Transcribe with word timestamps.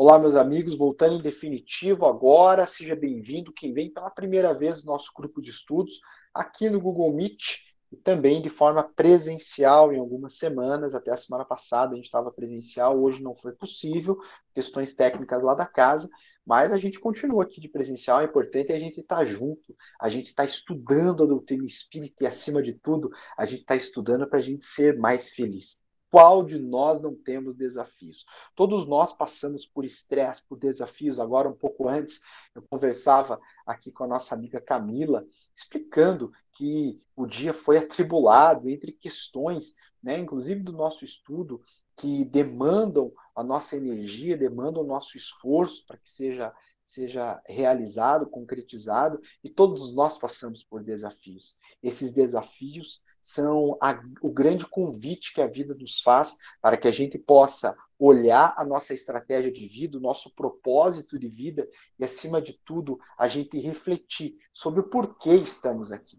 Olá, 0.00 0.16
meus 0.16 0.36
amigos, 0.36 0.78
voltando 0.78 1.16
em 1.16 1.20
definitivo 1.20 2.06
agora, 2.06 2.64
seja 2.68 2.94
bem-vindo 2.94 3.52
quem 3.52 3.74
vem 3.74 3.92
pela 3.92 4.08
primeira 4.08 4.54
vez 4.54 4.84
no 4.84 4.92
nosso 4.92 5.10
grupo 5.12 5.42
de 5.42 5.50
estudos 5.50 5.98
aqui 6.32 6.70
no 6.70 6.80
Google 6.80 7.12
Meet 7.12 7.56
e 7.90 7.96
também 7.96 8.40
de 8.40 8.48
forma 8.48 8.84
presencial 8.84 9.92
em 9.92 9.98
algumas 9.98 10.38
semanas. 10.38 10.94
Até 10.94 11.10
a 11.10 11.16
semana 11.16 11.44
passada 11.44 11.94
a 11.94 11.96
gente 11.96 12.04
estava 12.04 12.30
presencial, 12.30 12.96
hoje 12.96 13.20
não 13.20 13.34
foi 13.34 13.50
possível, 13.50 14.16
questões 14.54 14.94
técnicas 14.94 15.42
lá 15.42 15.56
da 15.56 15.66
casa, 15.66 16.08
mas 16.46 16.72
a 16.72 16.78
gente 16.78 17.00
continua 17.00 17.42
aqui 17.42 17.60
de 17.60 17.68
presencial. 17.68 18.20
É 18.20 18.24
importante 18.26 18.72
a 18.72 18.78
gente 18.78 19.00
estar 19.00 19.16
tá 19.16 19.24
junto, 19.24 19.74
a 20.00 20.08
gente 20.08 20.26
está 20.26 20.44
estudando 20.44 21.24
a 21.24 21.26
doutrina 21.26 21.66
espírita 21.66 22.22
e, 22.22 22.26
acima 22.28 22.62
de 22.62 22.72
tudo, 22.72 23.10
a 23.36 23.44
gente 23.44 23.62
está 23.62 23.74
estudando 23.74 24.28
para 24.28 24.38
a 24.38 24.42
gente 24.42 24.64
ser 24.64 24.96
mais 24.96 25.30
feliz. 25.30 25.82
Qual 26.10 26.42
de 26.42 26.58
nós 26.58 27.00
não 27.02 27.14
temos 27.14 27.54
desafios? 27.54 28.24
Todos 28.54 28.86
nós 28.86 29.12
passamos 29.12 29.66
por 29.66 29.84
estresse, 29.84 30.46
por 30.48 30.58
desafios. 30.58 31.20
Agora, 31.20 31.48
um 31.48 31.54
pouco 31.54 31.86
antes, 31.86 32.20
eu 32.54 32.62
conversava 32.62 33.38
aqui 33.66 33.92
com 33.92 34.04
a 34.04 34.08
nossa 34.08 34.34
amiga 34.34 34.60
Camila, 34.60 35.26
explicando 35.54 36.32
que 36.52 36.98
o 37.14 37.26
dia 37.26 37.52
foi 37.52 37.76
atribulado 37.76 38.68
entre 38.70 38.92
questões, 38.92 39.74
né, 40.02 40.18
inclusive 40.18 40.62
do 40.62 40.72
nosso 40.72 41.04
estudo, 41.04 41.60
que 41.96 42.24
demandam 42.24 43.12
a 43.34 43.42
nossa 43.42 43.76
energia, 43.76 44.36
demandam 44.36 44.82
o 44.82 44.86
nosso 44.86 45.16
esforço 45.16 45.84
para 45.86 45.98
que 45.98 46.08
seja 46.08 46.54
seja 46.88 47.38
realizado, 47.46 48.26
concretizado, 48.26 49.20
e 49.44 49.50
todos 49.50 49.94
nós 49.94 50.16
passamos 50.16 50.64
por 50.64 50.82
desafios. 50.82 51.58
Esses 51.82 52.14
desafios 52.14 53.04
são 53.28 53.76
a, 53.78 54.02
o 54.22 54.30
grande 54.30 54.66
convite 54.66 55.34
que 55.34 55.42
a 55.42 55.46
vida 55.46 55.74
nos 55.74 56.00
faz 56.00 56.38
para 56.62 56.78
que 56.78 56.88
a 56.88 56.90
gente 56.90 57.18
possa 57.18 57.76
olhar 57.98 58.54
a 58.56 58.64
nossa 58.64 58.94
estratégia 58.94 59.52
de 59.52 59.68
vida, 59.68 59.98
o 59.98 60.00
nosso 60.00 60.34
propósito 60.34 61.18
de 61.18 61.28
vida 61.28 61.68
e, 61.98 62.04
acima 62.04 62.40
de 62.40 62.54
tudo, 62.64 62.98
a 63.18 63.28
gente 63.28 63.58
refletir 63.58 64.38
sobre 64.50 64.80
o 64.80 64.88
porquê 64.88 65.34
estamos 65.34 65.92
aqui. 65.92 66.18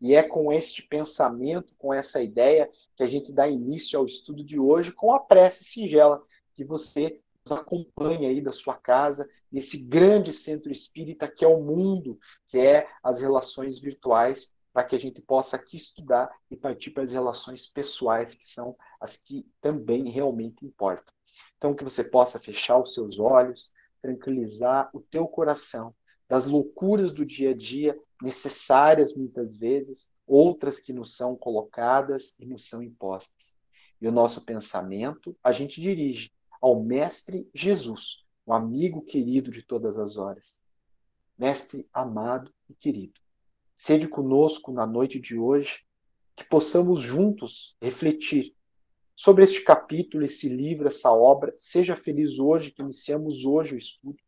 E 0.00 0.16
é 0.16 0.22
com 0.24 0.52
este 0.52 0.82
pensamento, 0.82 1.76
com 1.78 1.94
essa 1.94 2.20
ideia, 2.20 2.68
que 2.96 3.04
a 3.04 3.06
gente 3.06 3.32
dá 3.32 3.46
início 3.46 3.96
ao 3.96 4.04
estudo 4.04 4.42
de 4.42 4.58
hoje 4.58 4.90
com 4.90 5.14
a 5.14 5.20
prece 5.20 5.62
singela 5.62 6.20
que 6.56 6.64
você 6.64 7.20
nos 7.44 7.56
acompanha 7.56 8.30
aí 8.30 8.40
da 8.40 8.52
sua 8.52 8.74
casa, 8.74 9.28
nesse 9.50 9.78
grande 9.78 10.32
centro 10.32 10.72
espírita 10.72 11.28
que 11.28 11.44
é 11.44 11.48
o 11.48 11.62
mundo, 11.62 12.18
que 12.48 12.58
é 12.58 12.88
as 13.00 13.20
relações 13.20 13.78
virtuais 13.78 14.52
para 14.72 14.84
que 14.84 14.94
a 14.94 14.98
gente 14.98 15.20
possa 15.20 15.56
aqui 15.56 15.76
estudar 15.76 16.30
e 16.50 16.56
partir 16.56 16.90
para 16.90 17.02
as 17.02 17.12
relações 17.12 17.66
pessoais, 17.66 18.34
que 18.34 18.44
são 18.44 18.76
as 19.00 19.16
que 19.16 19.46
também 19.60 20.10
realmente 20.10 20.64
importam. 20.64 21.12
Então, 21.56 21.74
que 21.74 21.84
você 21.84 22.04
possa 22.04 22.38
fechar 22.38 22.78
os 22.78 22.94
seus 22.94 23.18
olhos, 23.18 23.72
tranquilizar 24.00 24.90
o 24.92 25.00
teu 25.00 25.26
coração 25.26 25.94
das 26.28 26.44
loucuras 26.44 27.12
do 27.12 27.24
dia 27.24 27.50
a 27.50 27.54
dia, 27.54 27.98
necessárias 28.22 29.14
muitas 29.14 29.56
vezes, 29.56 30.10
outras 30.26 30.78
que 30.78 30.92
nos 30.92 31.16
são 31.16 31.34
colocadas 31.34 32.38
e 32.38 32.46
nos 32.46 32.68
são 32.68 32.82
impostas. 32.82 33.54
E 34.00 34.06
o 34.06 34.12
nosso 34.12 34.44
pensamento 34.44 35.36
a 35.42 35.52
gente 35.52 35.80
dirige 35.80 36.30
ao 36.60 36.82
Mestre 36.82 37.48
Jesus, 37.54 38.24
o 38.44 38.52
amigo 38.52 39.02
querido 39.02 39.50
de 39.50 39.62
todas 39.62 39.98
as 39.98 40.16
horas. 40.16 40.60
Mestre 41.36 41.88
amado 41.92 42.52
e 42.68 42.74
querido 42.74 43.20
Sede 43.78 44.08
conosco 44.08 44.72
na 44.72 44.84
noite 44.84 45.20
de 45.20 45.38
hoje, 45.38 45.84
que 46.34 46.42
possamos 46.42 47.00
juntos 47.00 47.76
refletir 47.80 48.52
sobre 49.14 49.44
este 49.44 49.62
capítulo, 49.62 50.24
esse 50.24 50.48
livro, 50.48 50.88
essa 50.88 51.12
obra. 51.12 51.54
Seja 51.56 51.94
feliz 51.94 52.40
hoje, 52.40 52.72
que 52.72 52.82
iniciamos 52.82 53.44
hoje 53.44 53.76
o 53.76 53.78
estudo. 53.78 54.18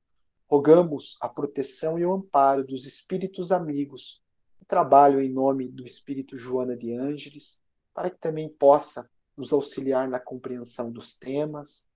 Rogamos 0.48 1.18
a 1.20 1.28
proteção 1.28 1.98
e 1.98 2.06
o 2.06 2.12
amparo 2.12 2.64
dos 2.64 2.86
espíritos 2.86 3.50
amigos 3.50 4.22
que 4.56 4.64
trabalham 4.64 5.20
em 5.20 5.32
nome 5.32 5.66
do 5.66 5.84
Espírito 5.84 6.38
Joana 6.38 6.76
de 6.76 6.92
Ângeles, 6.92 7.60
para 7.92 8.08
que 8.08 8.20
também 8.20 8.48
possa 8.48 9.10
nos 9.36 9.52
auxiliar 9.52 10.08
na 10.08 10.20
compreensão 10.20 10.92
dos 10.92 11.16
temas, 11.16 11.90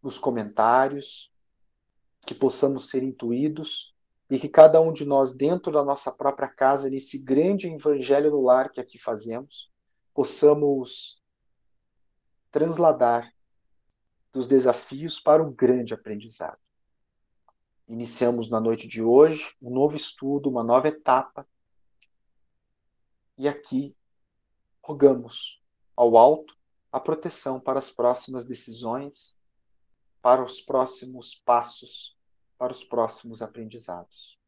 nos 0.00 0.16
comentários, 0.16 1.34
que 2.24 2.36
possamos 2.36 2.88
ser 2.88 3.02
intuídos 3.02 3.89
e 4.30 4.38
que 4.38 4.48
cada 4.48 4.80
um 4.80 4.92
de 4.92 5.04
nós, 5.04 5.32
dentro 5.32 5.72
da 5.72 5.84
nossa 5.84 6.12
própria 6.12 6.46
casa, 6.46 6.88
nesse 6.88 7.18
grande 7.18 7.66
evangelho 7.66 8.30
no 8.30 8.40
lar 8.40 8.70
que 8.70 8.80
aqui 8.80 8.96
fazemos, 8.96 9.68
possamos 10.14 11.20
transladar 12.48 13.34
dos 14.32 14.46
desafios 14.46 15.18
para 15.18 15.42
o 15.42 15.50
grande 15.50 15.92
aprendizado. 15.92 16.58
Iniciamos 17.88 18.48
na 18.48 18.60
noite 18.60 18.86
de 18.86 19.02
hoje 19.02 19.52
um 19.60 19.70
novo 19.70 19.96
estudo, 19.96 20.48
uma 20.48 20.62
nova 20.62 20.86
etapa, 20.86 21.44
e 23.36 23.48
aqui 23.48 23.96
rogamos 24.80 25.60
ao 25.96 26.16
alto 26.16 26.56
a 26.92 27.00
proteção 27.00 27.58
para 27.58 27.80
as 27.80 27.90
próximas 27.90 28.44
decisões, 28.44 29.36
para 30.22 30.44
os 30.44 30.60
próximos 30.60 31.34
passos 31.34 32.19
para 32.60 32.72
os 32.72 32.84
próximos 32.84 33.40
aprendizados. 33.40 34.38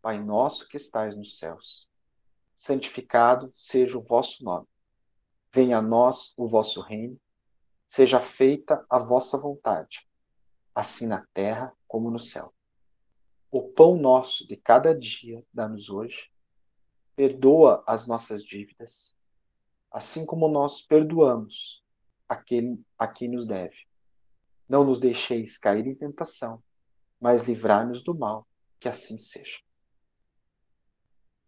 Pai 0.00 0.22
nosso 0.22 0.68
que 0.68 0.76
estais 0.76 1.16
nos 1.16 1.36
céus, 1.36 1.90
santificado 2.54 3.50
seja 3.52 3.98
o 3.98 4.04
vosso 4.04 4.44
nome. 4.44 4.68
Venha 5.52 5.78
a 5.78 5.82
nós 5.82 6.32
o 6.36 6.46
vosso 6.46 6.80
reino, 6.80 7.20
seja 7.88 8.20
feita 8.20 8.86
a 8.88 9.00
vossa 9.00 9.36
vontade, 9.36 10.08
assim 10.72 11.08
na 11.08 11.26
terra 11.34 11.76
como 11.88 12.08
no 12.08 12.20
céu. 12.20 12.54
O 13.50 13.62
pão 13.62 13.96
nosso 13.96 14.46
de 14.46 14.56
cada 14.56 14.96
dia 14.96 15.44
dá-nos 15.52 15.90
hoje. 15.90 16.30
Perdoa 17.16 17.82
as 17.84 18.06
nossas 18.06 18.44
dívidas, 18.44 19.12
assim 19.90 20.24
como 20.24 20.46
nós 20.46 20.82
perdoamos 20.82 21.82
aquele 22.28 22.80
a 22.96 23.08
quem 23.08 23.28
nos 23.28 23.44
deve. 23.44 23.88
Não 24.68 24.84
nos 24.84 25.00
deixeis 25.00 25.58
cair 25.58 25.84
em 25.84 25.96
tentação, 25.96 26.62
mas 27.20 27.44
livrar-nos 27.44 28.02
do 28.02 28.14
mal, 28.14 28.46
que 28.78 28.88
assim 28.88 29.18
seja. 29.18 29.58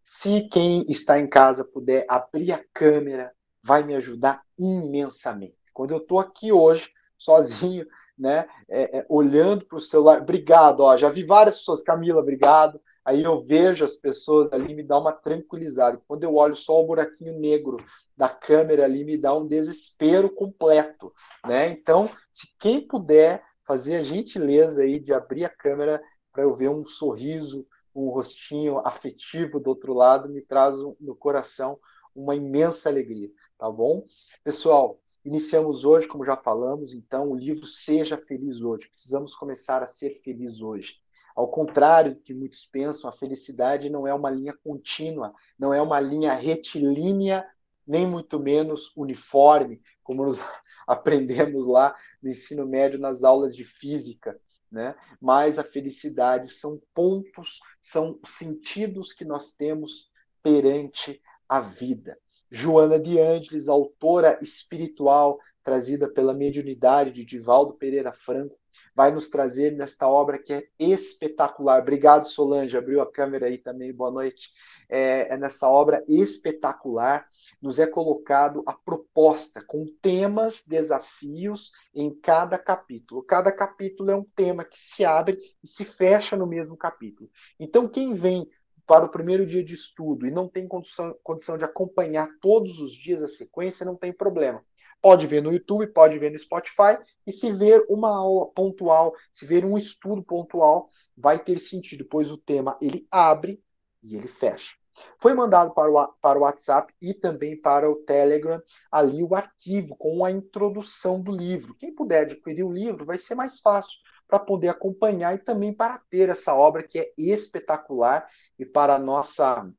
Se 0.04 0.49
quem 0.49 0.84
está 0.88 1.19
em 1.19 1.28
casa 1.28 1.65
puder 1.65 2.06
abrir 2.09 2.53
a 2.53 2.65
câmera, 2.72 3.32
vai 3.62 3.82
me 3.82 3.94
ajudar 3.97 4.43
imensamente. 4.56 5.56
Quando 5.75 5.91
eu 5.91 5.99
estou 5.99 6.21
aqui 6.21 6.53
hoje, 6.53 6.91
sozinho, 7.19 7.87
né, 8.16 8.49
é, 8.69 8.99
é, 8.99 9.06
olhando 9.09 9.66
para 9.66 9.78
o 9.78 9.81
celular, 9.81 10.22
obrigado, 10.22 10.81
ó, 10.81 10.97
já 10.97 11.09
vi 11.09 11.25
várias 11.25 11.59
pessoas, 11.59 11.82
Camila, 11.82 12.21
obrigado. 12.21 12.81
Aí 13.05 13.22
eu 13.22 13.41
vejo 13.41 13.84
as 13.84 13.94
pessoas 13.94 14.53
ali, 14.53 14.75
me 14.75 14.82
dá 14.82 14.99
uma 14.99 15.12
tranquilizada. 15.12 16.00
Quando 16.09 16.25
eu 16.25 16.34
olho 16.34 16.56
só 16.56 16.81
o 16.81 16.87
buraquinho 16.87 17.38
negro 17.38 17.76
da 18.16 18.28
câmera 18.28 18.84
ali, 18.84 19.05
me 19.05 19.16
dá 19.16 19.32
um 19.32 19.47
desespero 19.47 20.28
completo, 20.28 21.12
né? 21.47 21.69
Então, 21.69 22.10
se 22.32 22.49
quem 22.59 22.81
puder 22.81 23.44
fazer 23.66 23.97
a 23.97 24.03
gentileza 24.03 24.82
aí 24.82 25.00
de 25.00 25.12
abrir 25.12 25.44
a 25.44 25.50
câmera 25.50 26.03
para 26.32 26.44
eu 26.44 26.54
ver 26.54 26.69
um 26.69 26.87
sorriso, 26.87 27.66
um 27.94 28.09
rostinho 28.10 28.78
afetivo 28.87 29.59
do 29.59 29.69
outro 29.69 29.93
lado, 29.94 30.28
me 30.28 30.43
traz 30.43 30.77
no 31.00 31.16
coração 31.16 31.78
uma 32.15 32.34
imensa 32.34 32.88
alegria, 32.88 33.31
tá 33.59 33.71
bom? 33.71 34.05
Pessoal, 34.44 35.00
iniciamos 35.25 35.84
hoje, 35.84 36.06
como 36.06 36.25
já 36.25 36.37
falamos, 36.37 36.93
então, 36.93 37.31
o 37.31 37.37
livro 37.37 37.66
Seja 37.66 38.16
Feliz 38.16 38.62
Hoje. 38.62 38.88
Precisamos 38.88 39.34
começar 39.34 39.82
a 39.82 39.87
ser 39.87 40.10
feliz 40.10 40.60
hoje. 40.60 40.94
Ao 41.34 41.49
contrário 41.49 42.15
do 42.15 42.21
que 42.21 42.32
muitos 42.32 42.65
pensam, 42.65 43.10
a 43.10 43.12
felicidade 43.12 43.91
não 43.91 44.06
é 44.06 44.15
uma 44.15 44.31
linha 44.31 44.55
contínua, 44.65 45.34
não 45.59 45.75
é 45.75 45.82
uma 45.82 46.00
linha 46.00 46.32
retilínea, 46.32 47.47
nem 47.87 48.06
muito 48.06 48.41
menos 48.41 48.91
uniforme, 48.97 49.81
como 50.03 50.25
nos 50.25 50.38
aprendemos 51.56 51.66
lá 51.66 51.94
no 52.22 52.30
ensino 52.30 52.66
médio 52.66 52.99
nas 52.99 53.25
aulas 53.25 53.55
de 53.55 53.64
física, 53.64 54.38
né? 54.70 54.94
Mas 55.20 55.58
a 55.58 55.64
felicidade 55.64 56.50
são 56.52 56.81
pontos, 56.94 57.61
são 57.81 58.19
sentidos 58.25 59.12
que 59.12 59.25
nós 59.25 59.52
temos 59.55 60.11
perante 60.43 61.20
a 61.49 61.61
vida. 61.61 62.19
Joana 62.50 62.99
de 62.99 63.19
Ângeles, 63.19 63.69
autora 63.69 64.38
espiritual 64.40 65.38
trazida 65.64 66.08
pela 66.08 66.32
mediunidade 66.32 67.11
de 67.11 67.25
Divaldo 67.25 67.75
Pereira 67.75 68.12
Franco, 68.12 68.56
vai 68.94 69.11
nos 69.11 69.28
trazer 69.28 69.73
nesta 69.73 70.08
obra 70.08 70.38
que 70.38 70.52
é 70.52 70.69
espetacular. 70.78 71.82
Obrigado, 71.82 72.26
Solange, 72.26 72.76
abriu 72.76 73.00
a 73.00 73.11
câmera 73.11 73.46
aí 73.46 73.58
também, 73.58 73.93
boa 73.93 74.11
noite. 74.11 74.50
É, 74.88 75.34
é 75.34 75.37
nessa 75.37 75.69
obra 75.69 76.02
espetacular, 76.08 77.28
nos 77.61 77.78
é 77.78 77.87
colocado 77.87 78.62
a 78.67 78.73
proposta 78.73 79.62
com 79.62 79.87
temas, 80.00 80.64
desafios 80.67 81.73
em 81.94 82.14
cada 82.14 82.58
capítulo. 82.58 83.23
Cada 83.23 83.52
capítulo 83.52 84.11
é 84.11 84.17
um 84.17 84.25
tema 84.25 84.64
que 84.64 84.78
se 84.78 85.05
abre 85.05 85.38
e 85.62 85.69
se 85.69 85.84
fecha 85.84 86.37
no 86.37 86.46
mesmo 86.46 86.76
capítulo. 86.76 87.31
Então, 87.61 87.88
quem 87.88 88.14
vem 88.14 88.49
para 88.87 89.05
o 89.05 89.11
primeiro 89.11 89.44
dia 89.44 89.64
de 89.64 89.75
estudo 89.75 90.26
e 90.26 90.31
não 90.31 90.49
tem 90.49 90.67
condição, 90.67 91.14
condição 91.23 91.58
de 91.58 91.64
acompanhar 91.64 92.28
todos 92.40 92.81
os 92.81 92.93
dias 92.93 93.23
a 93.23 93.28
sequência, 93.28 93.84
não 93.84 93.96
tem 93.96 94.12
problema 94.12 94.64
Pode 95.00 95.26
ver 95.26 95.43
no 95.43 95.52
YouTube, 95.52 95.87
pode 95.88 96.19
ver 96.19 96.31
no 96.31 96.38
Spotify, 96.38 96.98
e 97.26 97.32
se 97.32 97.52
ver 97.52 97.84
uma 97.88 98.08
aula 98.08 98.50
pontual, 98.52 99.14
se 99.32 99.46
ver 99.46 99.64
um 99.64 99.76
estudo 99.76 100.22
pontual, 100.22 100.88
vai 101.16 101.38
ter 101.38 101.58
sentido, 101.58 102.06
pois 102.10 102.31
o 102.31 102.38
tema 102.38 102.76
ele 102.81 103.06
abre 103.10 103.62
e 104.02 104.16
ele 104.16 104.28
fecha. 104.28 104.75
Foi 105.19 105.34
mandado 105.34 105.75
para 105.75 105.90
o, 105.90 106.08
para 106.20 106.38
o 106.38 106.43
WhatsApp 106.43 106.93
e 107.00 107.12
também 107.12 107.60
para 107.60 107.90
o 107.90 107.96
Telegram 107.96 108.62
ali 108.90 109.22
o 109.22 109.34
arquivo 109.34 109.94
com 109.96 110.25
a 110.25 110.31
introdução 110.31 111.20
do 111.20 111.32
livro. 111.32 111.75
Quem 111.75 111.94
puder 111.94 112.22
adquirir 112.22 112.64
o 112.64 112.72
livro 112.72 113.04
vai 113.04 113.19
ser 113.19 113.34
mais 113.34 113.60
fácil 113.60 113.99
para 114.26 114.38
poder 114.38 114.69
acompanhar 114.69 115.34
e 115.34 115.38
também 115.38 115.72
para 115.72 116.00
ter 116.10 116.28
essa 116.28 116.54
obra 116.54 116.82
que 116.82 116.99
é 116.99 117.12
espetacular 117.16 118.28
e 118.58 118.64
para 118.64 118.94
a 118.94 118.99
nossa 118.99 119.70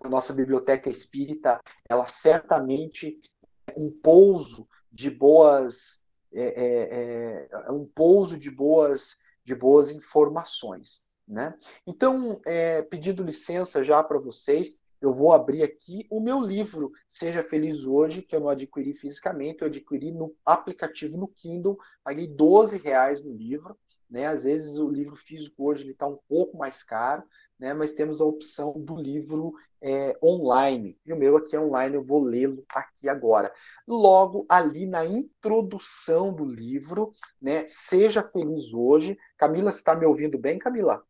a 0.00 0.08
nossa 0.08 0.34
biblioteca 0.34 0.90
espírita, 0.90 1.58
ela 1.88 2.06
certamente 2.06 3.18
um 3.76 3.90
pouso 3.90 4.68
de 4.92 5.10
boas 5.10 6.04
é, 6.32 6.42
é, 6.42 7.48
é 7.66 7.70
um 7.70 7.86
pouso 7.86 8.38
de 8.38 8.50
boas 8.50 9.16
de 9.44 9.54
boas 9.54 9.90
informações. 9.90 11.06
Né? 11.28 11.54
Então, 11.86 12.40
é, 12.46 12.82
pedindo 12.82 13.22
licença 13.22 13.84
já 13.84 14.02
para 14.02 14.18
vocês, 14.18 14.80
eu 15.00 15.12
vou 15.12 15.32
abrir 15.32 15.62
aqui 15.62 16.06
o 16.10 16.18
meu 16.18 16.40
livro 16.40 16.90
Seja 17.06 17.42
Feliz 17.42 17.84
Hoje, 17.84 18.22
que 18.22 18.34
eu 18.34 18.40
não 18.40 18.48
adquiri 18.48 18.94
fisicamente, 18.94 19.60
eu 19.60 19.66
adquiri 19.66 20.10
no 20.10 20.34
aplicativo 20.44 21.18
no 21.18 21.28
Kindle, 21.28 21.78
paguei 22.02 22.26
12 22.26 22.78
reais 22.78 23.22
no 23.22 23.30
livro. 23.30 23.78
Né? 24.10 24.26
Às 24.26 24.44
vezes 24.44 24.78
o 24.78 24.88
livro 24.88 25.16
físico 25.16 25.64
hoje 25.64 25.90
está 25.90 26.06
um 26.06 26.18
pouco 26.28 26.56
mais 26.56 26.82
caro, 26.82 27.22
né? 27.58 27.72
mas 27.74 27.92
temos 27.92 28.20
a 28.20 28.24
opção 28.24 28.72
do 28.72 28.96
livro 28.96 29.54
é, 29.80 30.16
online. 30.22 30.98
E 31.04 31.12
o 31.12 31.16
meu 31.16 31.36
aqui 31.36 31.56
é 31.56 31.60
online, 31.60 31.96
eu 31.96 32.04
vou 32.04 32.22
lê-lo 32.22 32.64
aqui 32.68 33.08
agora. 33.08 33.52
Logo 33.86 34.46
ali 34.48 34.86
na 34.86 35.04
introdução 35.04 36.32
do 36.32 36.44
livro, 36.44 37.12
né? 37.40 37.66
Seja 37.68 38.22
Feliz 38.22 38.72
Hoje. 38.72 39.18
Camila, 39.36 39.72
você 39.72 39.78
está 39.78 39.94
me 39.94 40.06
ouvindo 40.06 40.38
bem, 40.38 40.58
Camila? 40.58 41.02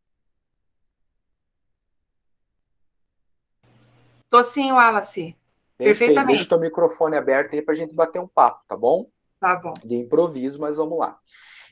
Tô 4.28 4.42
sim, 4.42 4.72
Wallace. 4.72 5.36
Perfeitamente. 5.78 6.28
Deixa 6.28 6.44
o 6.44 6.48
teu 6.48 6.60
microfone 6.60 7.16
aberto 7.16 7.54
aí 7.54 7.62
para 7.62 7.74
a 7.74 7.76
gente 7.76 7.94
bater 7.94 8.20
um 8.20 8.26
papo, 8.26 8.64
tá 8.66 8.76
bom? 8.76 9.08
Tá 9.38 9.54
bom. 9.56 9.74
De 9.84 9.94
improviso, 9.94 10.60
mas 10.60 10.76
vamos 10.76 10.98
lá. 10.98 11.18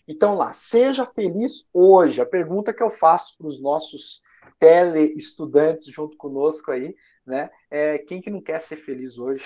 Então 0.06 0.34
lá, 0.34 0.52
seja 0.52 1.06
feliz 1.06 1.68
hoje. 1.72 2.20
A 2.20 2.26
pergunta 2.26 2.72
que 2.72 2.82
eu 2.82 2.90
faço 2.90 3.36
para 3.38 3.46
os 3.46 3.60
nossos 3.60 4.22
tele-estudantes 4.58 5.86
junto 5.86 6.16
conosco 6.16 6.70
aí, 6.70 6.94
né? 7.26 7.50
É 7.70 7.98
quem 7.98 8.20
que 8.20 8.30
não 8.30 8.40
quer 8.40 8.60
ser 8.60 8.76
feliz 8.76 9.18
hoje, 9.18 9.44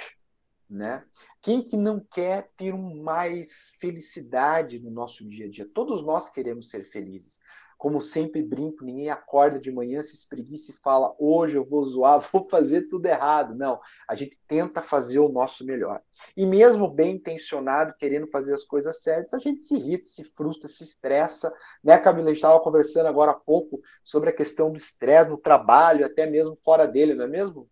né? 0.69 1.05
Quem 1.47 1.63
que 1.63 1.77
não 1.77 2.01
quer 2.01 2.51
ter 2.57 2.75
mais 2.75 3.71
felicidade 3.79 4.81
no 4.81 4.91
nosso 4.91 5.25
dia 5.29 5.47
a 5.47 5.49
dia? 5.49 5.71
Todos 5.73 6.03
nós 6.03 6.29
queremos 6.29 6.69
ser 6.69 6.91
felizes. 6.91 7.39
Como 7.79 8.03
sempre 8.03 8.43
brinco, 8.43 8.85
ninguém 8.85 9.11
acorda 9.11 9.61
de 9.61 9.71
manhã, 9.71 10.03
se 10.03 10.17
espreguiça 10.17 10.73
e 10.73 10.75
fala: 10.75 11.15
hoje 11.21 11.57
eu 11.57 11.65
vou 11.65 11.85
zoar, 11.85 12.19
vou 12.33 12.49
fazer 12.49 12.89
tudo 12.89 13.07
errado. 13.07 13.55
Não, 13.55 13.79
a 14.09 14.17
gente 14.17 14.37
tenta 14.49 14.83
fazer 14.83 15.21
o 15.21 15.29
nosso 15.29 15.65
melhor. 15.65 16.03
E 16.37 16.45
mesmo 16.45 16.91
bem 16.91 17.15
intencionado, 17.15 17.95
querendo 17.97 18.27
fazer 18.27 18.53
as 18.53 18.65
coisas 18.65 19.01
certas, 19.01 19.33
a 19.33 19.39
gente 19.39 19.63
se 19.63 19.77
irrita, 19.77 20.07
se 20.07 20.25
frustra, 20.25 20.69
se 20.69 20.83
estressa. 20.83 21.55
Né, 21.85 21.97
Camila? 21.97 22.27
A 22.27 22.31
gente 22.31 22.39
estava 22.39 22.59
conversando 22.59 23.07
agora 23.07 23.31
há 23.31 23.35
pouco 23.35 23.81
sobre 24.03 24.31
a 24.31 24.37
questão 24.37 24.73
do 24.73 24.79
estresse 24.79 25.31
no 25.31 25.39
trabalho, 25.39 26.05
até 26.05 26.27
mesmo 26.27 26.59
fora 26.65 26.89
dele, 26.89 27.15
não 27.15 27.27
é 27.27 27.29
mesmo? 27.29 27.71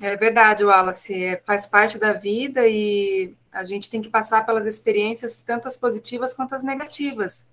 É 0.00 0.16
verdade, 0.16 0.64
Wallace. 0.64 1.24
É, 1.24 1.36
faz 1.44 1.66
parte 1.66 1.98
da 1.98 2.12
vida 2.12 2.66
e 2.66 3.34
a 3.50 3.62
gente 3.62 3.90
tem 3.90 4.02
que 4.02 4.08
passar 4.08 4.44
pelas 4.44 4.66
experiências, 4.66 5.40
tanto 5.40 5.68
as 5.68 5.76
positivas 5.76 6.34
quanto 6.34 6.54
as 6.54 6.64
negativas. 6.64 7.46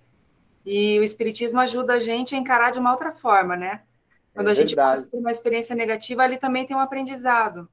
E 0.66 1.00
o 1.00 1.04
Espiritismo 1.04 1.60
ajuda 1.60 1.94
a 1.94 2.00
gente 2.00 2.36
a 2.36 2.38
encarar 2.38 2.72
de 2.72 2.80
uma 2.80 2.92
outra 2.92 3.12
forma, 3.12 3.56
né? 3.56 3.82
Quando 4.34 4.48
é 4.48 4.52
a 4.52 4.56
gente 4.56 4.76
passa 4.76 5.08
por 5.08 5.20
uma 5.20 5.32
experiência 5.32 5.76
negativa, 5.76 6.24
ali 6.24 6.38
também 6.38 6.66
tem 6.66 6.76
um 6.76 6.80
aprendizado. 6.80 7.68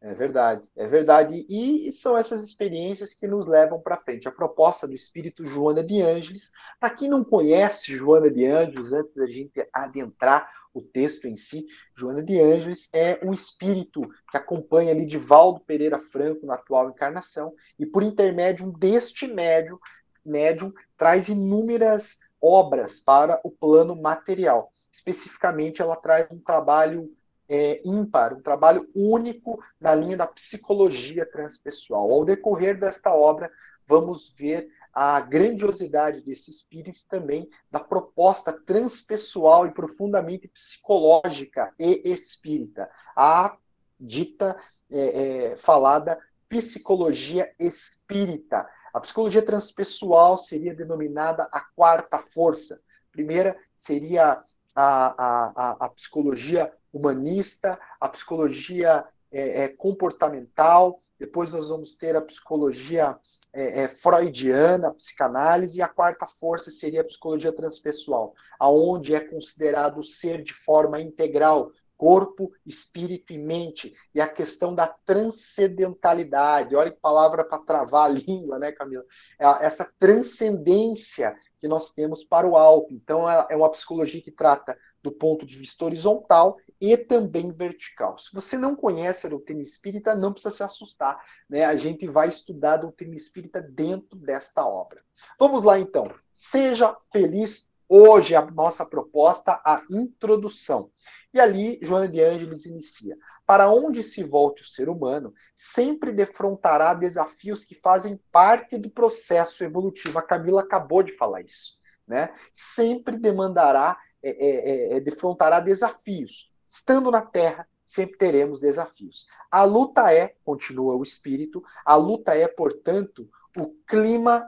É 0.00 0.14
verdade, 0.14 0.62
é 0.76 0.86
verdade. 0.86 1.46
E 1.48 1.90
são 1.90 2.16
essas 2.16 2.44
experiências 2.44 3.14
que 3.14 3.26
nos 3.26 3.46
levam 3.46 3.80
para 3.80 3.96
frente. 3.96 4.28
A 4.28 4.32
proposta 4.32 4.86
do 4.86 4.94
Espírito 4.94 5.44
Joana 5.44 5.82
de 5.82 6.00
Ângeles, 6.00 6.52
para 6.78 6.90
quem 6.90 7.08
não 7.08 7.24
conhece 7.24 7.96
Joana 7.96 8.30
de 8.30 8.46
Ângeles, 8.46 8.92
antes 8.92 9.16
da 9.16 9.26
gente 9.26 9.66
adentrar 9.72 10.48
o 10.76 10.82
texto 10.82 11.26
em 11.26 11.36
si, 11.36 11.66
Joana 11.94 12.22
de 12.22 12.38
Ângeles 12.38 12.90
é 12.92 13.18
um 13.22 13.32
espírito 13.32 14.02
que 14.30 14.36
acompanha 14.36 14.92
ali 14.92 15.06
de 15.06 15.16
Valdo 15.16 15.60
Pereira 15.60 15.98
Franco 15.98 16.44
na 16.44 16.54
atual 16.54 16.90
encarnação, 16.90 17.54
e 17.78 17.86
por 17.86 18.02
intermédio 18.02 18.70
deste 18.72 19.26
médium, 19.26 19.78
médium 20.24 20.72
traz 20.96 21.28
inúmeras 21.28 22.18
obras 22.40 23.00
para 23.00 23.40
o 23.42 23.50
plano 23.50 23.96
material. 23.96 24.70
Especificamente, 24.92 25.80
ela 25.80 25.96
traz 25.96 26.30
um 26.30 26.38
trabalho 26.38 27.10
é, 27.48 27.80
ímpar, 27.84 28.34
um 28.34 28.42
trabalho 28.42 28.86
único 28.94 29.58
na 29.80 29.94
linha 29.94 30.16
da 30.16 30.26
psicologia 30.26 31.24
transpessoal. 31.24 32.10
Ao 32.10 32.24
decorrer 32.24 32.78
desta 32.78 33.14
obra, 33.14 33.50
vamos 33.86 34.30
ver 34.36 34.68
a 34.98 35.20
grandiosidade 35.20 36.22
desse 36.22 36.50
espírito 36.50 37.00
também 37.06 37.50
da 37.70 37.78
proposta 37.78 38.50
transpessoal 38.50 39.66
e 39.66 39.70
profundamente 39.70 40.48
psicológica 40.48 41.70
e 41.78 42.00
espírita, 42.06 42.88
a 43.14 43.58
dita 44.00 44.56
é, 44.90 45.50
é, 45.50 45.56
falada 45.58 46.18
psicologia 46.48 47.52
espírita, 47.58 48.66
a 48.94 48.98
psicologia 48.98 49.42
transpessoal 49.42 50.38
seria 50.38 50.74
denominada 50.74 51.46
a 51.52 51.60
quarta 51.60 52.18
força. 52.18 52.80
primeira 53.12 53.54
seria 53.76 54.42
a, 54.74 55.74
a, 55.74 55.76
a 55.78 55.88
psicologia 55.90 56.72
humanista, 56.90 57.78
a 58.00 58.08
psicologia 58.08 59.04
é, 59.30 59.64
é, 59.64 59.68
comportamental, 59.68 61.02
depois 61.18 61.50
nós 61.50 61.68
vamos 61.68 61.94
ter 61.94 62.16
a 62.16 62.20
psicologia 62.20 63.18
é, 63.52 63.84
é 63.84 63.88
freudiana, 63.88 64.88
a 64.88 64.94
psicanálise, 64.94 65.78
e 65.78 65.82
a 65.82 65.88
quarta 65.88 66.26
força 66.26 66.70
seria 66.70 67.00
a 67.00 67.04
psicologia 67.04 67.52
transpessoal, 67.52 68.34
aonde 68.58 69.14
é 69.14 69.20
considerado 69.20 69.98
o 69.98 70.04
ser 70.04 70.42
de 70.42 70.52
forma 70.52 71.00
integral, 71.00 71.72
corpo, 71.96 72.52
espírito 72.66 73.32
e 73.32 73.38
mente, 73.38 73.94
e 74.14 74.20
a 74.20 74.28
questão 74.28 74.74
da 74.74 74.86
transcendentalidade. 74.86 76.76
Olha 76.76 76.90
que 76.90 77.00
palavra 77.00 77.42
para 77.42 77.58
travar 77.58 78.10
a 78.10 78.12
língua, 78.14 78.58
né, 78.58 78.72
Camila? 78.72 79.04
É 79.38 79.46
essa 79.64 79.90
transcendência 79.98 81.34
que 81.58 81.66
nós 81.66 81.90
temos 81.92 82.22
para 82.22 82.46
o 82.46 82.56
alto. 82.56 82.92
Então, 82.92 83.28
é, 83.28 83.46
é 83.50 83.56
uma 83.56 83.70
psicologia 83.70 84.20
que 84.20 84.30
trata 84.30 84.76
do 85.06 85.12
ponto 85.12 85.46
de 85.46 85.56
vista 85.56 85.84
horizontal 85.84 86.58
e 86.80 86.96
também 86.96 87.52
vertical. 87.52 88.18
Se 88.18 88.34
você 88.34 88.58
não 88.58 88.74
conhece 88.74 89.26
a 89.26 89.30
doutrina 89.30 89.62
espírita, 89.62 90.14
não 90.14 90.32
precisa 90.32 90.54
se 90.54 90.62
assustar, 90.62 91.18
né? 91.48 91.64
A 91.64 91.76
gente 91.76 92.06
vai 92.06 92.28
estudar 92.28 92.74
a 92.74 92.78
doutrina 92.78 93.14
espírita 93.14 93.62
dentro 93.62 94.18
desta 94.18 94.66
obra. 94.66 95.00
Vamos 95.38 95.62
lá 95.62 95.78
então. 95.78 96.12
Seja 96.32 96.96
feliz 97.12 97.70
Hoje, 97.88 98.34
a 98.34 98.44
nossa 98.44 98.84
proposta, 98.84 99.60
a 99.64 99.80
introdução. 99.88 100.90
E 101.32 101.38
ali, 101.38 101.78
Joana 101.80 102.08
de 102.08 102.20
Ângeles 102.20 102.66
inicia. 102.66 103.16
Para 103.46 103.70
onde 103.70 104.02
se 104.02 104.24
volte 104.24 104.62
o 104.62 104.66
ser 104.66 104.88
humano, 104.88 105.32
sempre 105.54 106.10
defrontará 106.10 106.94
desafios 106.94 107.64
que 107.64 107.76
fazem 107.76 108.20
parte 108.32 108.76
do 108.76 108.90
processo 108.90 109.62
evolutivo. 109.62 110.18
A 110.18 110.22
Camila 110.22 110.62
acabou 110.62 111.00
de 111.00 111.12
falar 111.12 111.42
isso. 111.42 111.78
Né? 112.08 112.34
Sempre 112.52 113.16
demandará, 113.16 113.96
é, 114.28 114.46
é, 114.46 114.94
é, 114.94 114.96
é 114.96 115.00
defrontará 115.00 115.60
desafios. 115.60 116.52
Estando 116.66 117.10
na 117.10 117.20
Terra, 117.20 117.68
sempre 117.84 118.18
teremos 118.18 118.60
desafios. 118.60 119.26
A 119.50 119.62
luta 119.62 120.12
é, 120.12 120.34
continua 120.44 120.96
o 120.96 121.02
espírito, 121.02 121.62
a 121.84 121.94
luta 121.94 122.34
é, 122.34 122.48
portanto, 122.48 123.28
o 123.56 123.68
clima 123.86 124.44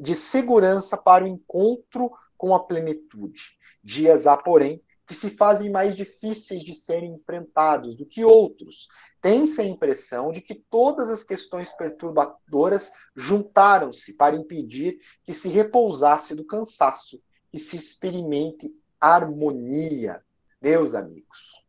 de 0.00 0.14
segurança 0.14 0.96
para 0.96 1.24
o 1.24 1.28
encontro 1.28 2.10
com 2.36 2.54
a 2.54 2.60
plenitude. 2.60 3.58
Dias 3.82 4.26
há, 4.26 4.36
porém, 4.36 4.82
que 5.06 5.14
se 5.14 5.30
fazem 5.30 5.70
mais 5.70 5.96
difíceis 5.96 6.62
de 6.62 6.74
serem 6.74 7.14
enfrentados 7.14 7.96
do 7.96 8.04
que 8.04 8.24
outros. 8.24 8.88
Tem-se 9.20 9.60
a 9.60 9.64
impressão 9.64 10.30
de 10.30 10.40
que 10.42 10.54
todas 10.54 11.08
as 11.08 11.24
questões 11.24 11.70
perturbadoras 11.72 12.92
juntaram-se 13.16 14.12
para 14.12 14.36
impedir 14.36 14.98
que 15.24 15.32
se 15.32 15.48
repousasse 15.48 16.34
do 16.34 16.44
cansaço 16.44 17.20
e 17.52 17.58
se 17.58 17.76
experimente 17.76 18.74
harmonia. 19.00 20.22
Meus 20.60 20.94
amigos, 20.94 21.64